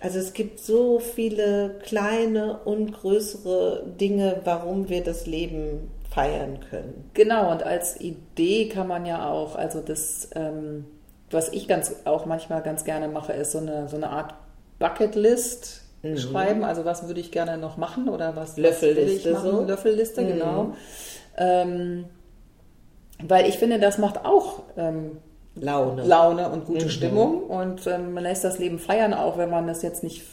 Also 0.00 0.18
es 0.18 0.32
gibt 0.32 0.58
so 0.60 0.98
viele 0.98 1.76
kleine 1.84 2.58
und 2.64 2.92
größere 2.92 3.84
Dinge, 4.00 4.40
warum 4.44 4.88
wir 4.88 5.02
das 5.04 5.26
Leben 5.26 5.88
feiern 6.14 6.60
können. 6.68 7.10
Genau, 7.14 7.50
und 7.50 7.62
als 7.62 8.00
Idee 8.00 8.68
kann 8.68 8.86
man 8.86 9.06
ja 9.06 9.30
auch, 9.30 9.56
also 9.56 9.80
das, 9.80 10.28
ähm, 10.34 10.84
was 11.30 11.48
ich 11.50 11.68
ganz 11.68 11.94
auch 12.04 12.26
manchmal 12.26 12.62
ganz 12.62 12.84
gerne 12.84 13.08
mache, 13.08 13.32
ist 13.32 13.52
so 13.52 13.58
eine, 13.58 13.88
so 13.88 13.96
eine 13.96 14.10
Art 14.10 14.34
Bucketlist 14.78 15.82
mhm. 16.02 16.18
schreiben. 16.18 16.64
Also 16.64 16.84
was 16.84 17.06
würde 17.06 17.20
ich 17.20 17.32
gerne 17.32 17.56
noch 17.56 17.76
machen 17.76 18.08
oder 18.08 18.36
was, 18.36 18.56
Löffelliste 18.56 19.34
was? 19.34 19.42
So. 19.42 19.62
Löffelliste, 19.62 20.20
mhm. 20.22 20.26
genau. 20.28 20.72
Ähm, 21.38 22.04
weil 23.22 23.48
ich 23.48 23.58
finde, 23.58 23.78
das 23.78 23.98
macht 23.98 24.24
auch 24.24 24.64
ähm, 24.76 25.18
Laune. 25.54 26.02
Laune 26.04 26.48
und 26.48 26.66
gute 26.66 26.86
mhm. 26.86 26.90
Stimmung. 26.90 27.42
Und 27.44 27.86
ähm, 27.86 28.12
man 28.12 28.24
lässt 28.24 28.44
das 28.44 28.58
Leben 28.58 28.78
feiern, 28.78 29.14
auch 29.14 29.38
wenn 29.38 29.50
man 29.50 29.66
das 29.66 29.82
jetzt 29.82 30.02
nicht, 30.02 30.24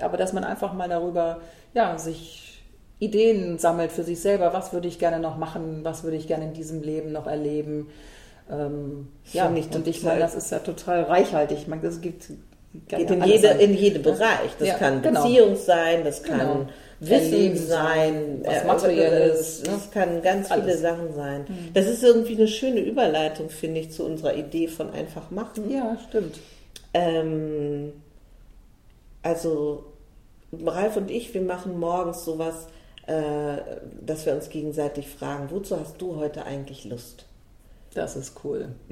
aber 0.00 0.16
dass 0.16 0.32
man 0.32 0.44
einfach 0.44 0.72
mal 0.72 0.88
darüber, 0.88 1.40
ja, 1.74 1.96
sich 1.98 2.47
Ideen 2.98 3.58
sammelt 3.58 3.92
für 3.92 4.02
sich 4.02 4.20
selber. 4.20 4.52
Was 4.52 4.72
würde 4.72 4.88
ich 4.88 4.98
gerne 4.98 5.20
noch 5.20 5.36
machen? 5.36 5.80
Was 5.84 6.02
würde 6.02 6.16
ich 6.16 6.26
gerne 6.26 6.46
in 6.46 6.52
diesem 6.52 6.82
Leben 6.82 7.12
noch 7.12 7.26
erleben? 7.26 7.88
Ähm, 8.50 9.08
ja, 9.32 9.52
ich 9.54 9.74
und 9.74 9.86
ich 9.86 10.02
meine, 10.02 10.20
das 10.20 10.34
ist 10.34 10.50
ja 10.50 10.58
total 10.58 11.02
reichhaltig. 11.02 11.58
Ich 11.58 11.68
meine, 11.68 11.86
es 11.86 12.00
gibt 12.00 12.30
geht 12.88 13.10
in, 13.10 13.24
jede, 13.24 13.48
in 13.48 13.74
jedem 13.74 14.02
Bereich. 14.02 14.50
Das 14.58 14.68
ja, 14.68 14.74
kann 14.74 15.02
genau. 15.02 15.22
Beziehung 15.22 15.56
sein, 15.56 16.04
das 16.04 16.22
kann 16.22 16.38
genau. 16.38 16.66
Wissen 17.00 17.56
sein, 17.56 18.42
was 18.44 18.64
materielles. 18.64 19.62
Das, 19.62 19.74
das 19.74 19.90
kann 19.90 20.22
ganz 20.22 20.50
Alles. 20.50 20.64
viele 20.64 20.78
Sachen 20.78 21.14
sein. 21.14 21.46
Mhm. 21.48 21.74
Das 21.74 21.86
ist 21.86 22.02
irgendwie 22.02 22.36
eine 22.36 22.48
schöne 22.48 22.80
Überleitung, 22.80 23.50
finde 23.50 23.80
ich, 23.80 23.92
zu 23.92 24.04
unserer 24.04 24.34
Idee 24.34 24.66
von 24.66 24.90
einfach 24.92 25.30
machen. 25.30 25.70
Ja, 25.70 25.96
stimmt. 26.08 26.38
Ähm, 26.94 27.92
also 29.22 29.84
Ralf 30.52 30.96
und 30.96 31.10
ich, 31.10 31.32
wir 31.34 31.42
machen 31.42 31.78
morgens 31.78 32.24
sowas, 32.24 32.66
äh, 32.66 32.77
dass 34.04 34.26
wir 34.26 34.34
uns 34.34 34.50
gegenseitig 34.50 35.08
fragen, 35.08 35.50
wozu 35.50 35.78
hast 35.78 36.00
du 36.00 36.16
heute 36.16 36.44
eigentlich 36.44 36.84
Lust? 36.84 37.24
Das 37.94 38.16
ist 38.16 38.34
cool. 38.44 38.68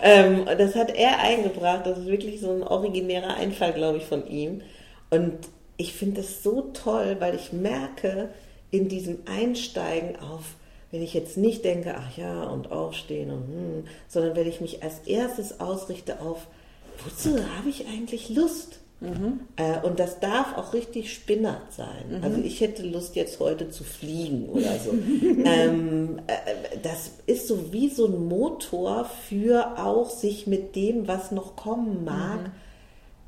ähm, 0.00 0.44
das 0.58 0.74
hat 0.76 0.94
er 0.94 1.18
eingebracht. 1.20 1.84
Das 1.86 1.98
ist 1.98 2.06
wirklich 2.06 2.40
so 2.40 2.52
ein 2.52 2.62
originärer 2.62 3.34
Einfall, 3.34 3.72
glaube 3.72 3.98
ich, 3.98 4.04
von 4.04 4.26
ihm. 4.28 4.62
Und 5.10 5.34
ich 5.76 5.92
finde 5.92 6.22
das 6.22 6.42
so 6.42 6.70
toll, 6.72 7.16
weil 7.18 7.34
ich 7.34 7.52
merke 7.52 8.30
in 8.70 8.88
diesem 8.88 9.18
Einsteigen 9.26 10.18
auf, 10.20 10.54
wenn 10.90 11.02
ich 11.02 11.14
jetzt 11.14 11.36
nicht 11.36 11.64
denke, 11.64 11.96
ach 11.98 12.16
ja, 12.16 12.44
und 12.44 12.70
aufstehen 12.70 13.30
und 13.30 13.48
hm, 13.48 13.84
sondern 14.08 14.36
wenn 14.36 14.48
ich 14.48 14.60
mich 14.60 14.82
als 14.82 15.00
erstes 15.00 15.60
ausrichte 15.60 16.20
auf, 16.20 16.46
wozu 17.04 17.36
habe 17.56 17.68
ich 17.68 17.86
eigentlich 17.86 18.30
Lust? 18.30 18.75
Mhm. 19.00 19.40
Äh, 19.56 19.86
und 19.86 19.98
das 19.98 20.20
darf 20.20 20.56
auch 20.56 20.72
richtig 20.72 21.12
spinnert 21.12 21.72
sein. 21.72 22.18
Mhm. 22.18 22.24
Also 22.24 22.40
ich 22.40 22.60
hätte 22.60 22.82
Lust 22.82 23.14
jetzt 23.14 23.40
heute 23.40 23.68
zu 23.68 23.84
fliegen 23.84 24.48
oder 24.48 24.78
so. 24.78 24.92
ähm, 25.44 26.20
äh, 26.26 26.78
das 26.82 27.10
ist 27.26 27.46
so 27.46 27.72
wie 27.72 27.90
so 27.90 28.06
ein 28.06 28.26
Motor 28.26 29.04
für 29.04 29.78
auch 29.78 30.08
sich 30.08 30.46
mit 30.46 30.76
dem, 30.76 31.06
was 31.06 31.30
noch 31.30 31.56
kommen 31.56 32.04
mag, 32.04 32.52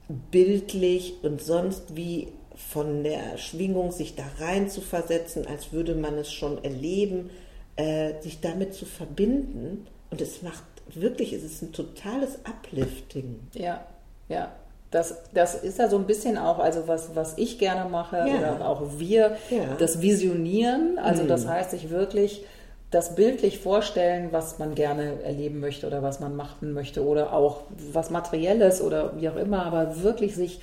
mhm. 0.09 0.21
bildlich 0.31 1.17
und 1.23 1.43
sonst 1.43 1.97
wie 1.97 2.29
von 2.57 3.05
der 3.05 3.37
Schwingung 3.37 3.93
sich 3.93 4.17
da 4.17 4.25
rein 4.41 4.69
zu 4.69 4.81
versetzen, 4.81 5.47
als 5.47 5.73
würde 5.73 5.95
man 5.95 6.15
es 6.15 6.33
schon 6.33 6.65
erleben, 6.65 7.31
äh, 7.77 8.21
sich 8.23 8.41
damit 8.41 8.75
zu 8.75 8.87
verbinden. 8.87 9.87
Und 10.11 10.21
es 10.23 10.43
macht 10.43 10.65
wirklich, 10.95 11.35
es 11.35 11.45
ist 11.45 11.63
ein 11.63 11.73
totales 11.73 12.39
Uplifting. 12.45 13.39
Ja, 13.53 13.87
ja. 14.29 14.51
Das, 14.91 15.17
das 15.35 15.55
ist 15.55 15.79
ja 15.79 15.89
so 15.89 15.97
ein 15.97 16.07
bisschen 16.07 16.39
auch, 16.39 16.59
also 16.59 16.85
was, 16.87 17.15
was 17.15 17.37
ich 17.37 17.59
gerne 17.59 17.91
mache 17.91 18.17
ja. 18.17 18.55
oder 18.55 18.69
auch 18.69 18.83
wir, 18.97 19.37
ja. 19.51 19.77
das 19.79 20.01
Visionieren. 20.01 20.99
Also 20.99 21.25
mhm. 21.25 21.29
das 21.29 21.47
heißt, 21.47 21.71
sich 21.73 21.91
wirklich 21.91 22.45
das 22.91 23.15
bildlich 23.15 23.59
vorstellen, 23.59 24.29
was 24.31 24.59
man 24.59 24.75
gerne 24.75 25.23
erleben 25.23 25.61
möchte 25.61 25.87
oder 25.87 26.03
was 26.03 26.21
man 26.21 26.37
machen 26.37 26.73
möchte 26.73 27.05
oder 27.05 27.35
auch 27.35 27.63
was 27.93 28.11
Materielles 28.11 28.81
oder 28.81 29.13
wie 29.19 29.29
auch 29.29 29.37
immer, 29.37 29.67
aber 29.67 30.03
wirklich 30.03 30.35
sich 30.35 30.61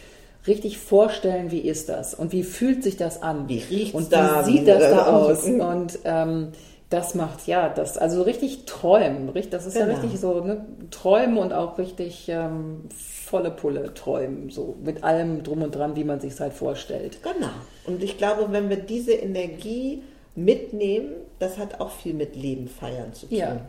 richtig 0.47 0.79
vorstellen, 0.79 1.51
wie 1.51 1.59
ist 1.59 1.89
das 1.89 2.13
und 2.13 2.31
wie 2.31 2.43
fühlt 2.43 2.83
sich 2.83 2.97
das 2.97 3.21
an 3.21 3.47
wie 3.47 3.59
riecht 3.59 3.93
und 3.93 4.11
da, 4.11 4.45
wie 4.45 4.51
sieht 4.57 4.67
das 4.67 4.79
da 4.79 5.07
aus 5.07 5.43
und 5.43 5.99
ähm, 6.03 6.51
das 6.89 7.15
macht 7.15 7.47
ja 7.47 7.69
das 7.69 7.97
also 7.97 8.21
richtig 8.21 8.65
träumen, 8.65 9.31
das 9.49 9.65
ist 9.65 9.73
genau. 9.73 9.87
ja 9.87 9.93
richtig 9.93 10.19
so 10.19 10.41
ne, 10.41 10.65
träumen 10.91 11.37
und 11.37 11.51
auch 11.51 11.77
richtig 11.77 12.29
ähm, 12.29 12.83
volle 12.89 13.51
Pulle 13.51 13.93
träumen, 13.93 14.49
so 14.51 14.75
mit 14.83 15.03
allem 15.03 15.43
drum 15.43 15.63
und 15.63 15.73
dran, 15.73 15.95
wie 15.95 16.03
man 16.03 16.19
sich 16.19 16.33
es 16.33 16.39
halt 16.39 16.53
vorstellt. 16.53 17.19
Genau. 17.23 17.49
Und 17.85 18.03
ich 18.03 18.17
glaube, 18.17 18.51
wenn 18.51 18.69
wir 18.69 18.77
diese 18.77 19.13
Energie 19.13 20.03
mitnehmen, 20.35 21.13
das 21.39 21.57
hat 21.57 21.79
auch 21.79 21.91
viel 21.91 22.13
mit 22.13 22.35
Leben 22.35 22.67
feiern 22.67 23.13
zu 23.13 23.27
tun. 23.27 23.37
Ja. 23.37 23.61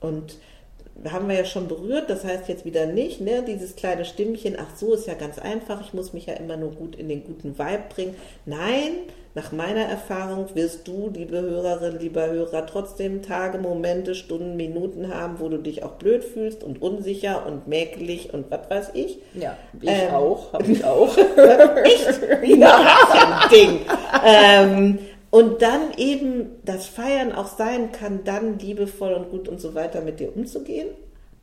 Und 0.00 0.36
haben 1.10 1.28
wir 1.28 1.36
ja 1.36 1.44
schon 1.44 1.68
berührt, 1.68 2.08
das 2.10 2.24
heißt 2.24 2.48
jetzt 2.48 2.64
wieder 2.64 2.86
nicht, 2.86 3.20
ne, 3.20 3.42
dieses 3.46 3.76
kleine 3.76 4.04
Stimmchen, 4.04 4.56
ach 4.58 4.76
so, 4.76 4.94
ist 4.94 5.06
ja 5.06 5.14
ganz 5.14 5.38
einfach, 5.38 5.80
ich 5.80 5.94
muss 5.94 6.12
mich 6.12 6.26
ja 6.26 6.34
immer 6.34 6.56
nur 6.56 6.72
gut 6.72 6.96
in 6.96 7.08
den 7.08 7.24
guten 7.24 7.58
Vibe 7.58 7.84
bringen. 7.94 8.14
Nein, 8.46 8.92
nach 9.34 9.50
meiner 9.50 9.80
Erfahrung 9.80 10.46
wirst 10.54 10.86
du, 10.86 11.10
liebe 11.12 11.40
Hörerin, 11.40 11.98
lieber 11.98 12.26
Hörer, 12.26 12.66
trotzdem 12.66 13.22
Tage, 13.22 13.56
Momente, 13.56 14.14
Stunden, 14.14 14.56
Minuten 14.56 15.12
haben, 15.12 15.40
wo 15.40 15.48
du 15.48 15.56
dich 15.56 15.82
auch 15.82 15.92
blöd 15.92 16.22
fühlst 16.22 16.62
und 16.62 16.82
unsicher 16.82 17.46
und 17.46 17.66
mäkelig 17.66 18.34
und 18.34 18.50
was 18.50 18.68
weiß 18.68 18.90
ich. 18.92 19.18
Ja, 19.34 19.56
ich 19.80 19.88
ähm, 19.88 20.14
auch, 20.14 20.52
habe 20.52 20.70
ich 20.70 20.84
auch. 20.84 21.16
Echt? 21.16 22.20
Ja, 22.44 22.80
ein 23.12 23.50
Ding. 23.50 23.80
ähm, 24.24 24.98
und 25.32 25.62
dann 25.62 25.94
eben 25.96 26.50
das 26.62 26.86
Feiern 26.86 27.32
auch 27.32 27.46
sein 27.46 27.90
kann, 27.90 28.22
dann 28.22 28.58
liebevoll 28.58 29.14
und 29.14 29.30
gut 29.30 29.48
und 29.48 29.62
so 29.62 29.74
weiter 29.74 30.02
mit 30.02 30.20
dir 30.20 30.36
umzugehen. 30.36 30.88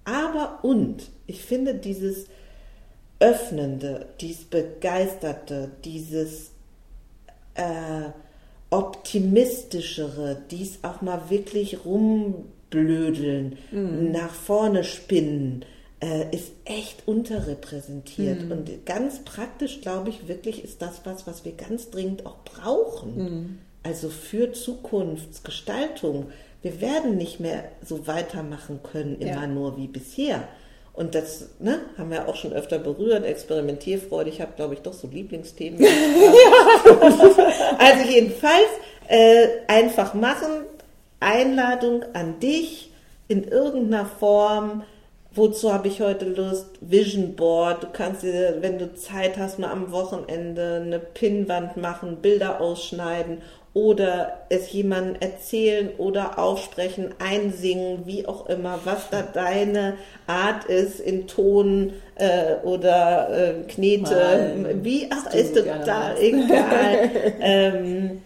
Aber 0.05 0.59
und, 0.61 1.09
ich 1.25 1.41
finde 1.41 1.73
dieses 1.73 2.27
Öffnende, 3.19 4.05
dieses 4.21 4.43
Begeisterte, 4.43 5.71
dieses 5.83 6.51
äh, 7.55 8.11
optimistischere, 8.69 10.37
dies 10.51 10.83
auch 10.83 11.01
mal 11.01 11.31
wirklich 11.31 11.83
rumblödeln, 11.83 13.57
mhm. 13.71 14.11
nach 14.11 14.35
vorne 14.35 14.83
spinnen, 14.83 15.65
äh, 15.99 16.27
ist 16.31 16.51
echt 16.63 17.07
unterrepräsentiert. 17.07 18.43
Mhm. 18.43 18.51
Und 18.51 18.85
ganz 18.85 19.25
praktisch, 19.25 19.81
glaube 19.81 20.11
ich, 20.11 20.27
wirklich 20.27 20.63
ist 20.63 20.83
das 20.83 21.01
was, 21.05 21.25
was 21.25 21.43
wir 21.43 21.53
ganz 21.53 21.89
dringend 21.89 22.27
auch 22.27 22.37
brauchen. 22.43 23.17
Mhm 23.17 23.57
also 23.83 24.09
für 24.09 24.51
Zukunftsgestaltung. 24.51 26.31
Wir 26.61 26.81
werden 26.81 27.17
nicht 27.17 27.39
mehr 27.39 27.65
so 27.83 28.07
weitermachen 28.07 28.81
können, 28.83 29.19
immer 29.19 29.41
ja. 29.41 29.47
nur 29.47 29.77
wie 29.77 29.87
bisher. 29.87 30.47
Und 30.99 31.15
das 31.15 31.47
ne, 31.59 31.79
haben 31.97 32.11
wir 32.11 32.27
auch 32.27 32.35
schon 32.35 32.51
öfter 32.51 32.77
berührt, 32.77 33.25
Experimentierfreude. 33.25 34.29
Ich 34.29 34.41
habe, 34.41 34.51
glaube 34.57 34.73
ich, 34.73 34.81
doch 34.81 34.91
so 34.91 35.07
Lieblingsthemen. 35.07 35.79
also 37.77 38.09
jedenfalls 38.09 38.67
äh, 39.07 39.47
einfach 39.67 40.13
machen, 40.13 40.65
Einladung 41.21 42.03
an 42.13 42.41
dich 42.41 42.91
in 43.29 43.45
irgendeiner 43.45 44.05
Form. 44.05 44.83
Wozu 45.31 45.71
habe 45.71 45.87
ich 45.87 46.01
heute 46.01 46.25
Lust? 46.25 46.67
Vision 46.81 47.35
Board. 47.35 47.83
Du 47.83 47.87
kannst 47.93 48.23
dir, 48.23 48.57
wenn 48.59 48.77
du 48.77 48.93
Zeit 48.95 49.37
hast, 49.37 49.57
mal 49.57 49.71
am 49.71 49.93
Wochenende 49.93 50.81
eine 50.83 50.99
Pinnwand 50.99 51.77
machen, 51.77 52.17
Bilder 52.17 52.59
ausschneiden 52.59 53.41
oder 53.73 54.45
es 54.49 54.71
jemandem 54.71 55.15
erzählen 55.19 55.89
oder 55.97 56.39
aufsprechen, 56.39 57.13
einsingen, 57.19 58.05
wie 58.05 58.27
auch 58.27 58.47
immer, 58.47 58.79
was 58.83 59.09
da 59.11 59.21
deine 59.21 59.95
Art 60.25 60.65
ist 60.65 60.99
in 60.99 61.27
Ton 61.27 61.93
äh, 62.15 62.55
oder 62.63 63.29
äh, 63.29 63.53
Knete, 63.67 64.63
Nein, 64.63 64.83
wie, 64.83 65.07
ach, 65.11 65.33
ist 65.33 65.55
total 65.55 66.17
egal. 66.19 67.11
ähm, 67.39 68.21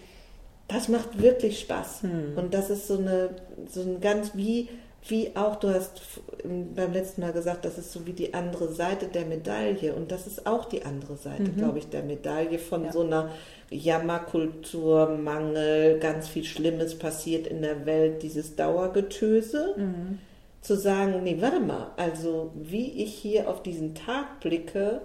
das 0.69 0.88
macht 0.88 1.21
wirklich 1.21 1.60
Spaß. 1.60 2.03
Hm. 2.03 2.34
Und 2.38 2.53
das 2.53 2.69
ist 2.69 2.88
so 2.88 2.97
eine, 2.97 3.29
so 3.69 3.82
ein 3.82 3.99
ganz 3.99 4.32
wie, 4.34 4.69
wie 5.07 5.35
auch, 5.35 5.57
du 5.57 5.73
hast 5.73 6.01
beim 6.43 6.93
letzten 6.93 7.21
Mal 7.21 7.33
gesagt, 7.33 7.65
das 7.65 7.77
ist 7.77 7.91
so 7.91 8.05
wie 8.05 8.13
die 8.13 8.33
andere 8.33 8.71
Seite 8.71 9.07
der 9.07 9.25
Medaille. 9.25 9.93
Und 9.93 10.11
das 10.11 10.27
ist 10.27 10.47
auch 10.47 10.65
die 10.65 10.85
andere 10.85 11.17
Seite, 11.17 11.43
mhm. 11.43 11.57
glaube 11.57 11.79
ich, 11.79 11.89
der 11.89 12.03
Medaille 12.03 12.57
von 12.57 12.85
ja. 12.85 12.91
so 12.91 13.01
einer 13.01 13.29
Jammerkultur, 13.69 15.09
Mangel, 15.09 15.99
ganz 15.99 16.29
viel 16.29 16.45
Schlimmes 16.45 16.97
passiert 16.97 17.47
in 17.47 17.61
der 17.61 17.85
Welt, 17.85 18.23
dieses 18.23 18.55
Dauergetöse. 18.55 19.75
Mhm. 19.77 20.19
Zu 20.61 20.77
sagen, 20.77 21.23
nee, 21.23 21.35
warte 21.41 21.59
mal, 21.59 21.91
also 21.97 22.51
wie 22.55 23.03
ich 23.03 23.13
hier 23.13 23.49
auf 23.49 23.61
diesen 23.63 23.95
Tag 23.95 24.39
blicke, 24.39 25.01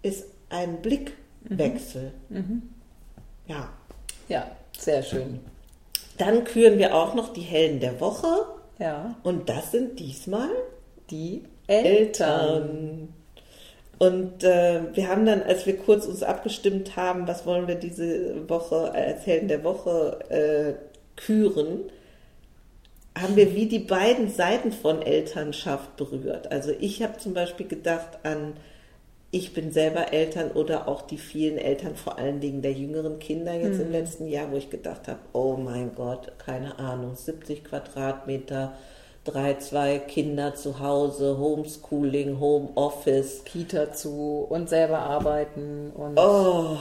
ist 0.00 0.24
ein 0.48 0.80
Blickwechsel. 0.80 2.12
Mhm. 2.30 2.36
mhm. 2.36 2.62
Ja. 3.46 3.68
Ja, 4.26 4.50
sehr 4.78 5.02
schön. 5.02 5.40
Dann 6.16 6.44
küren 6.44 6.78
wir 6.78 6.94
auch 6.94 7.14
noch 7.14 7.34
die 7.34 7.42
Helden 7.42 7.80
der 7.80 8.00
Woche. 8.00 8.46
Ja. 8.78 9.16
Und 9.22 9.48
das 9.48 9.72
sind 9.72 9.98
diesmal 9.98 10.50
die 11.10 11.44
Eltern. 11.66 11.86
Eltern. 11.86 13.08
Und 13.98 14.42
äh, 14.42 14.80
wir 14.92 15.08
haben 15.08 15.24
dann, 15.24 15.42
als 15.42 15.66
wir 15.66 15.76
kurz 15.76 16.06
uns 16.06 16.22
abgestimmt 16.22 16.96
haben, 16.96 17.28
was 17.28 17.46
wollen 17.46 17.68
wir 17.68 17.76
diese 17.76 18.48
Woche 18.48 18.92
als 18.92 19.24
Helden 19.26 19.48
der 19.48 19.62
Woche 19.62 20.18
äh, 20.28 20.74
küren, 21.16 21.90
haben 23.16 23.36
wir 23.36 23.54
wie 23.54 23.66
die 23.66 23.78
beiden 23.78 24.28
Seiten 24.28 24.72
von 24.72 25.00
Elternschaft 25.00 25.96
berührt. 25.96 26.50
Also 26.50 26.72
ich 26.80 27.02
habe 27.02 27.18
zum 27.18 27.32
Beispiel 27.32 27.68
gedacht 27.68 28.18
an, 28.24 28.54
ich 29.34 29.52
bin 29.52 29.72
selber 29.72 30.12
Eltern 30.12 30.52
oder 30.52 30.86
auch 30.86 31.02
die 31.02 31.18
vielen 31.18 31.58
Eltern, 31.58 31.96
vor 31.96 32.18
allen 32.18 32.38
Dingen 32.38 32.62
der 32.62 32.72
jüngeren 32.72 33.18
Kinder 33.18 33.52
jetzt 33.52 33.78
mhm. 33.78 33.86
im 33.86 33.90
letzten 33.90 34.28
Jahr, 34.28 34.52
wo 34.52 34.56
ich 34.56 34.70
gedacht 34.70 35.08
habe, 35.08 35.18
oh 35.32 35.56
mein 35.56 35.92
Gott, 35.96 36.32
keine 36.38 36.78
Ahnung, 36.78 37.16
70 37.16 37.64
Quadratmeter, 37.64 38.74
drei, 39.24 39.54
zwei 39.54 39.98
Kinder 39.98 40.54
zu 40.54 40.78
Hause, 40.78 41.36
Homeschooling, 41.36 42.38
Homeoffice. 42.38 43.42
Kita 43.44 43.92
zu 43.92 44.46
und 44.48 44.68
selber 44.68 45.00
arbeiten 45.00 45.90
und. 45.96 46.16
Oh, 46.16 46.76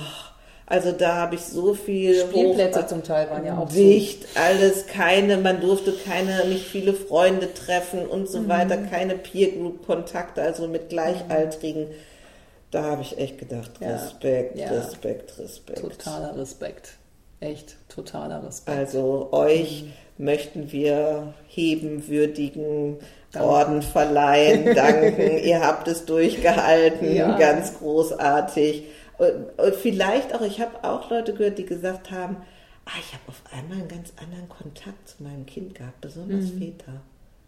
also 0.67 0.91
da 0.91 1.15
habe 1.15 1.33
ich 1.33 1.41
so 1.41 1.73
viel. 1.73 2.21
Spielplätze 2.21 2.83
hoch, 2.83 2.87
zum 2.87 3.03
Teil 3.03 3.31
waren 3.31 3.47
ja 3.47 3.57
auch 3.57 3.69
dicht, 3.69 4.31
so. 4.31 4.39
alles, 4.39 4.85
keine, 4.85 5.37
man 5.37 5.59
durfte 5.59 5.91
keine, 5.91 6.45
nicht 6.45 6.67
viele 6.67 6.93
Freunde 6.93 7.51
treffen 7.51 8.05
und 8.05 8.29
so 8.29 8.41
mhm. 8.41 8.49
weiter, 8.49 8.77
keine 8.77 9.15
Peer 9.15 9.53
Group 9.53 9.87
Kontakte, 9.87 10.43
also 10.43 10.67
mit 10.67 10.89
Gleichaltrigen. 10.89 11.89
Mhm. 11.89 12.12
Da 12.73 12.81
habe 12.85 13.03
ich 13.03 13.19
echt 13.19 13.37
gedacht, 13.37 13.69
Respekt, 13.79 14.57
ja. 14.57 14.67
Respekt, 14.69 15.37
Respekt. 15.37 15.79
Totaler 15.79 16.35
Respekt. 16.35 16.97
Echt 17.39 17.75
totaler 17.87 18.43
Respekt. 18.43 18.75
Also 18.75 19.29
euch 19.31 19.83
mhm. 20.17 20.25
möchten 20.25 20.71
wir 20.71 21.35
heben, 21.47 22.07
würdigen, 22.07 22.97
Danke. 23.31 23.47
Orden 23.47 23.81
verleihen, 23.83 24.65
danken. 24.75 25.37
Ihr 25.37 25.61
habt 25.61 25.87
es 25.87 26.05
durchgehalten, 26.05 27.13
ja. 27.15 27.37
ganz 27.37 27.77
großartig. 27.77 28.85
Und 29.19 29.75
vielleicht 29.75 30.33
auch, 30.33 30.41
ich 30.41 30.59
habe 30.59 30.83
auch 30.83 31.11
Leute 31.11 31.35
gehört, 31.35 31.59
die 31.59 31.67
gesagt 31.67 32.09
haben, 32.09 32.37
ah, 32.85 32.97
ich 32.99 33.13
habe 33.13 33.21
auf 33.27 33.43
einmal 33.55 33.77
einen 33.77 33.87
ganz 33.87 34.13
anderen 34.19 34.49
Kontakt 34.49 35.09
zu 35.09 35.21
meinem 35.21 35.45
Kind 35.45 35.75
gehabt, 35.75 36.01
besonders 36.01 36.45
mhm. 36.45 36.57
Väter. 36.57 37.01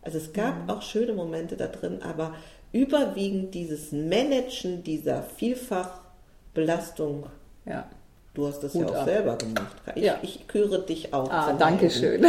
Also 0.04 0.20
es 0.20 0.34
gab 0.34 0.66
mhm. 0.66 0.70
auch 0.70 0.84
schöne 0.84 1.14
Momente 1.14 1.58
da 1.58 1.66
drin, 1.66 2.04
aber 2.04 2.36
überwiegend 2.72 3.54
dieses 3.54 3.92
Managen 3.92 4.84
dieser 4.84 5.24
Vielfachbelastung. 5.24 7.26
Ja. 7.66 7.86
Du 8.34 8.48
hast 8.48 8.62
das 8.62 8.74
Hut 8.74 8.82
ja 8.82 8.88
auch 8.90 8.96
ab. 8.96 9.06
selber 9.06 9.38
gemacht. 9.38 9.76
Ich, 9.96 10.04
ja. 10.04 10.18
ich 10.22 10.46
küre 10.48 10.86
dich 10.86 11.14
auch. 11.14 11.32
Ah, 11.32 11.54
danke 11.54 11.90
schön. 11.90 12.22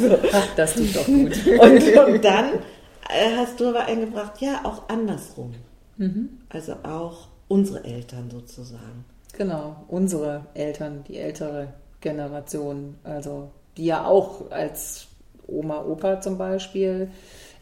so. 0.00 0.18
das 0.56 0.74
tut 0.74 0.96
doch 0.96 1.04
gut. 1.04 1.46
Und, 1.46 2.14
und 2.14 2.24
dann 2.24 2.54
äh, 3.10 3.36
hast 3.36 3.60
du 3.60 3.68
aber 3.68 3.84
eingebracht, 3.84 4.40
ja, 4.40 4.60
auch 4.64 4.88
andersrum. 4.88 5.52
Mhm. 5.98 6.30
Also 6.48 6.76
auch 6.82 7.28
unsere 7.48 7.84
Eltern 7.84 8.30
sozusagen. 8.30 9.04
Genau, 9.36 9.84
unsere 9.88 10.46
Eltern, 10.54 11.04
die 11.06 11.18
ältere 11.18 11.74
Generation, 12.00 12.96
also 13.04 13.50
die 13.76 13.86
ja 13.86 14.06
auch 14.06 14.50
als 14.50 15.06
Oma, 15.46 15.84
Opa 15.84 16.20
zum 16.20 16.38
Beispiel 16.38 17.10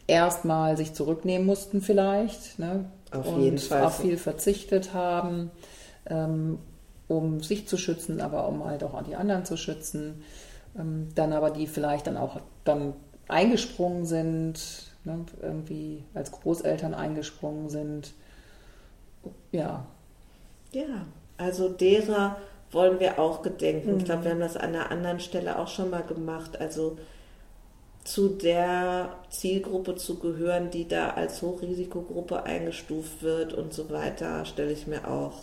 erstmal 0.09 0.75
sich 0.75 0.93
zurücknehmen 0.93 1.45
mussten 1.45 1.81
vielleicht. 1.81 2.59
Ne? 2.59 2.85
Auf 3.11 3.27
und 3.27 3.41
jeden 3.41 3.57
Fall. 3.57 3.85
Auf 3.85 4.01
viel 4.01 4.17
verzichtet 4.17 4.93
haben, 4.93 5.51
ähm, 6.07 6.59
um 7.07 7.41
sich 7.41 7.67
zu 7.67 7.77
schützen, 7.77 8.19
aber 8.19 8.47
um 8.47 8.65
halt 8.65 8.83
auch 8.83 9.01
die 9.03 9.15
anderen 9.15 9.45
zu 9.45 9.55
schützen. 9.55 10.23
Ähm, 10.77 11.09
dann 11.15 11.33
aber 11.33 11.51
die 11.51 11.67
vielleicht 11.67 12.07
dann 12.07 12.17
auch 12.17 12.41
dann 12.63 12.93
eingesprungen 13.27 14.05
sind, 14.05 14.59
ne? 15.05 15.25
irgendwie 15.41 16.03
als 16.13 16.31
Großeltern 16.31 16.93
eingesprungen 16.93 17.69
sind. 17.69 18.13
Ja. 19.51 19.85
Ja, 20.71 21.05
also 21.37 21.69
derer 21.69 22.37
wollen 22.71 22.99
wir 22.99 23.19
auch 23.19 23.41
gedenken. 23.41 23.93
Mhm. 23.93 23.97
Ich 23.99 24.05
glaube, 24.05 24.25
wir 24.25 24.31
haben 24.31 24.39
das 24.39 24.57
an 24.57 24.75
einer 24.75 24.91
anderen 24.91 25.19
Stelle 25.19 25.57
auch 25.57 25.67
schon 25.67 25.89
mal 25.89 26.03
gemacht. 26.03 26.59
Also 26.59 26.97
zu 28.09 28.29
der 28.29 29.13
Zielgruppe 29.29 29.95
zu 29.95 30.17
gehören, 30.17 30.71
die 30.71 30.87
da 30.87 31.11
als 31.11 31.43
Hochrisikogruppe 31.43 32.41
eingestuft 32.41 33.21
wird 33.21 33.53
und 33.53 33.71
so 33.71 33.91
weiter, 33.91 34.45
stelle 34.45 34.71
ich 34.71 34.87
mir 34.87 35.07
auch 35.07 35.33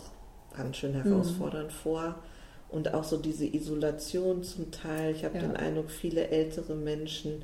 ganz 0.57 0.79
schön 0.79 0.93
herausfordernd 0.95 1.69
mhm. 1.69 1.75
vor. 1.75 2.15
Und 2.69 2.93
auch 2.93 3.05
so 3.05 3.19
diese 3.19 3.47
Isolation 3.47 4.43
zum 4.43 4.73
Teil. 4.73 5.15
Ich 5.15 5.25
habe 5.25 5.37
ja. 5.37 5.43
den 5.43 5.57
Eindruck, 5.57 5.93
viele 5.93 6.27
ältere 6.27 6.75
Menschen 6.75 7.43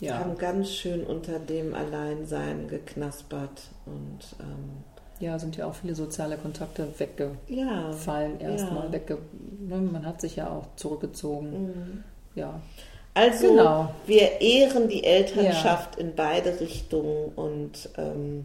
ja. 0.00 0.18
haben 0.18 0.38
ganz 0.38 0.70
schön 0.70 1.04
unter 1.04 1.38
dem 1.38 1.74
Alleinsein 1.74 2.66
geknaspert 2.66 3.60
und 3.84 4.20
ähm, 4.40 4.84
ja, 5.20 5.38
sind 5.38 5.58
ja 5.58 5.66
auch 5.66 5.74
viele 5.74 5.94
soziale 5.94 6.38
Kontakte 6.38 6.88
weggefallen 6.96 8.40
ja, 8.40 8.48
erstmal. 8.48 8.86
Ja. 8.86 8.92
Wegge 8.92 9.18
ne, 9.68 9.76
man 9.76 10.06
hat 10.06 10.22
sich 10.22 10.36
ja 10.36 10.48
auch 10.48 10.64
zurückgezogen. 10.76 11.50
Mhm. 11.50 12.04
Ja. 12.34 12.58
Also 13.14 13.48
genau. 13.48 13.94
wir 14.06 14.40
ehren 14.40 14.88
die 14.88 15.04
Elternschaft 15.04 15.96
ja. 15.96 16.02
in 16.02 16.14
beide 16.14 16.60
Richtungen 16.60 17.32
und 17.34 17.88
ähm, 17.96 18.44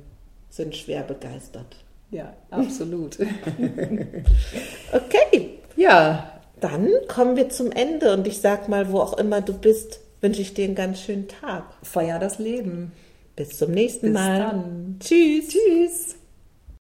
sind 0.49 0.75
schwer 0.75 1.03
begeistert. 1.03 1.77
Ja, 2.11 2.33
absolut. 2.51 3.17
okay. 4.91 5.59
Ja. 5.75 6.29
Dann 6.59 6.89
kommen 7.07 7.35
wir 7.35 7.49
zum 7.49 7.71
Ende 7.71 8.13
und 8.13 8.25
ich 8.27 8.39
sag 8.39 8.69
mal, 8.69 8.91
wo 8.91 8.99
auch 8.99 9.17
immer 9.17 9.41
du 9.41 9.53
bist, 9.53 9.99
wünsche 10.21 10.41
ich 10.41 10.53
dir 10.53 10.65
einen 10.65 10.75
ganz 10.75 11.01
schönen 11.01 11.27
Tag. 11.27 11.65
Feier 11.81 12.19
das 12.19 12.39
Leben. 12.39 12.93
Bis 13.35 13.57
zum 13.57 13.71
nächsten 13.71 14.07
Bis 14.07 14.13
Mal. 14.13 14.39
Dann. 14.39 14.97
Tschüss. 14.99 15.49
Tschüss. 15.49 16.15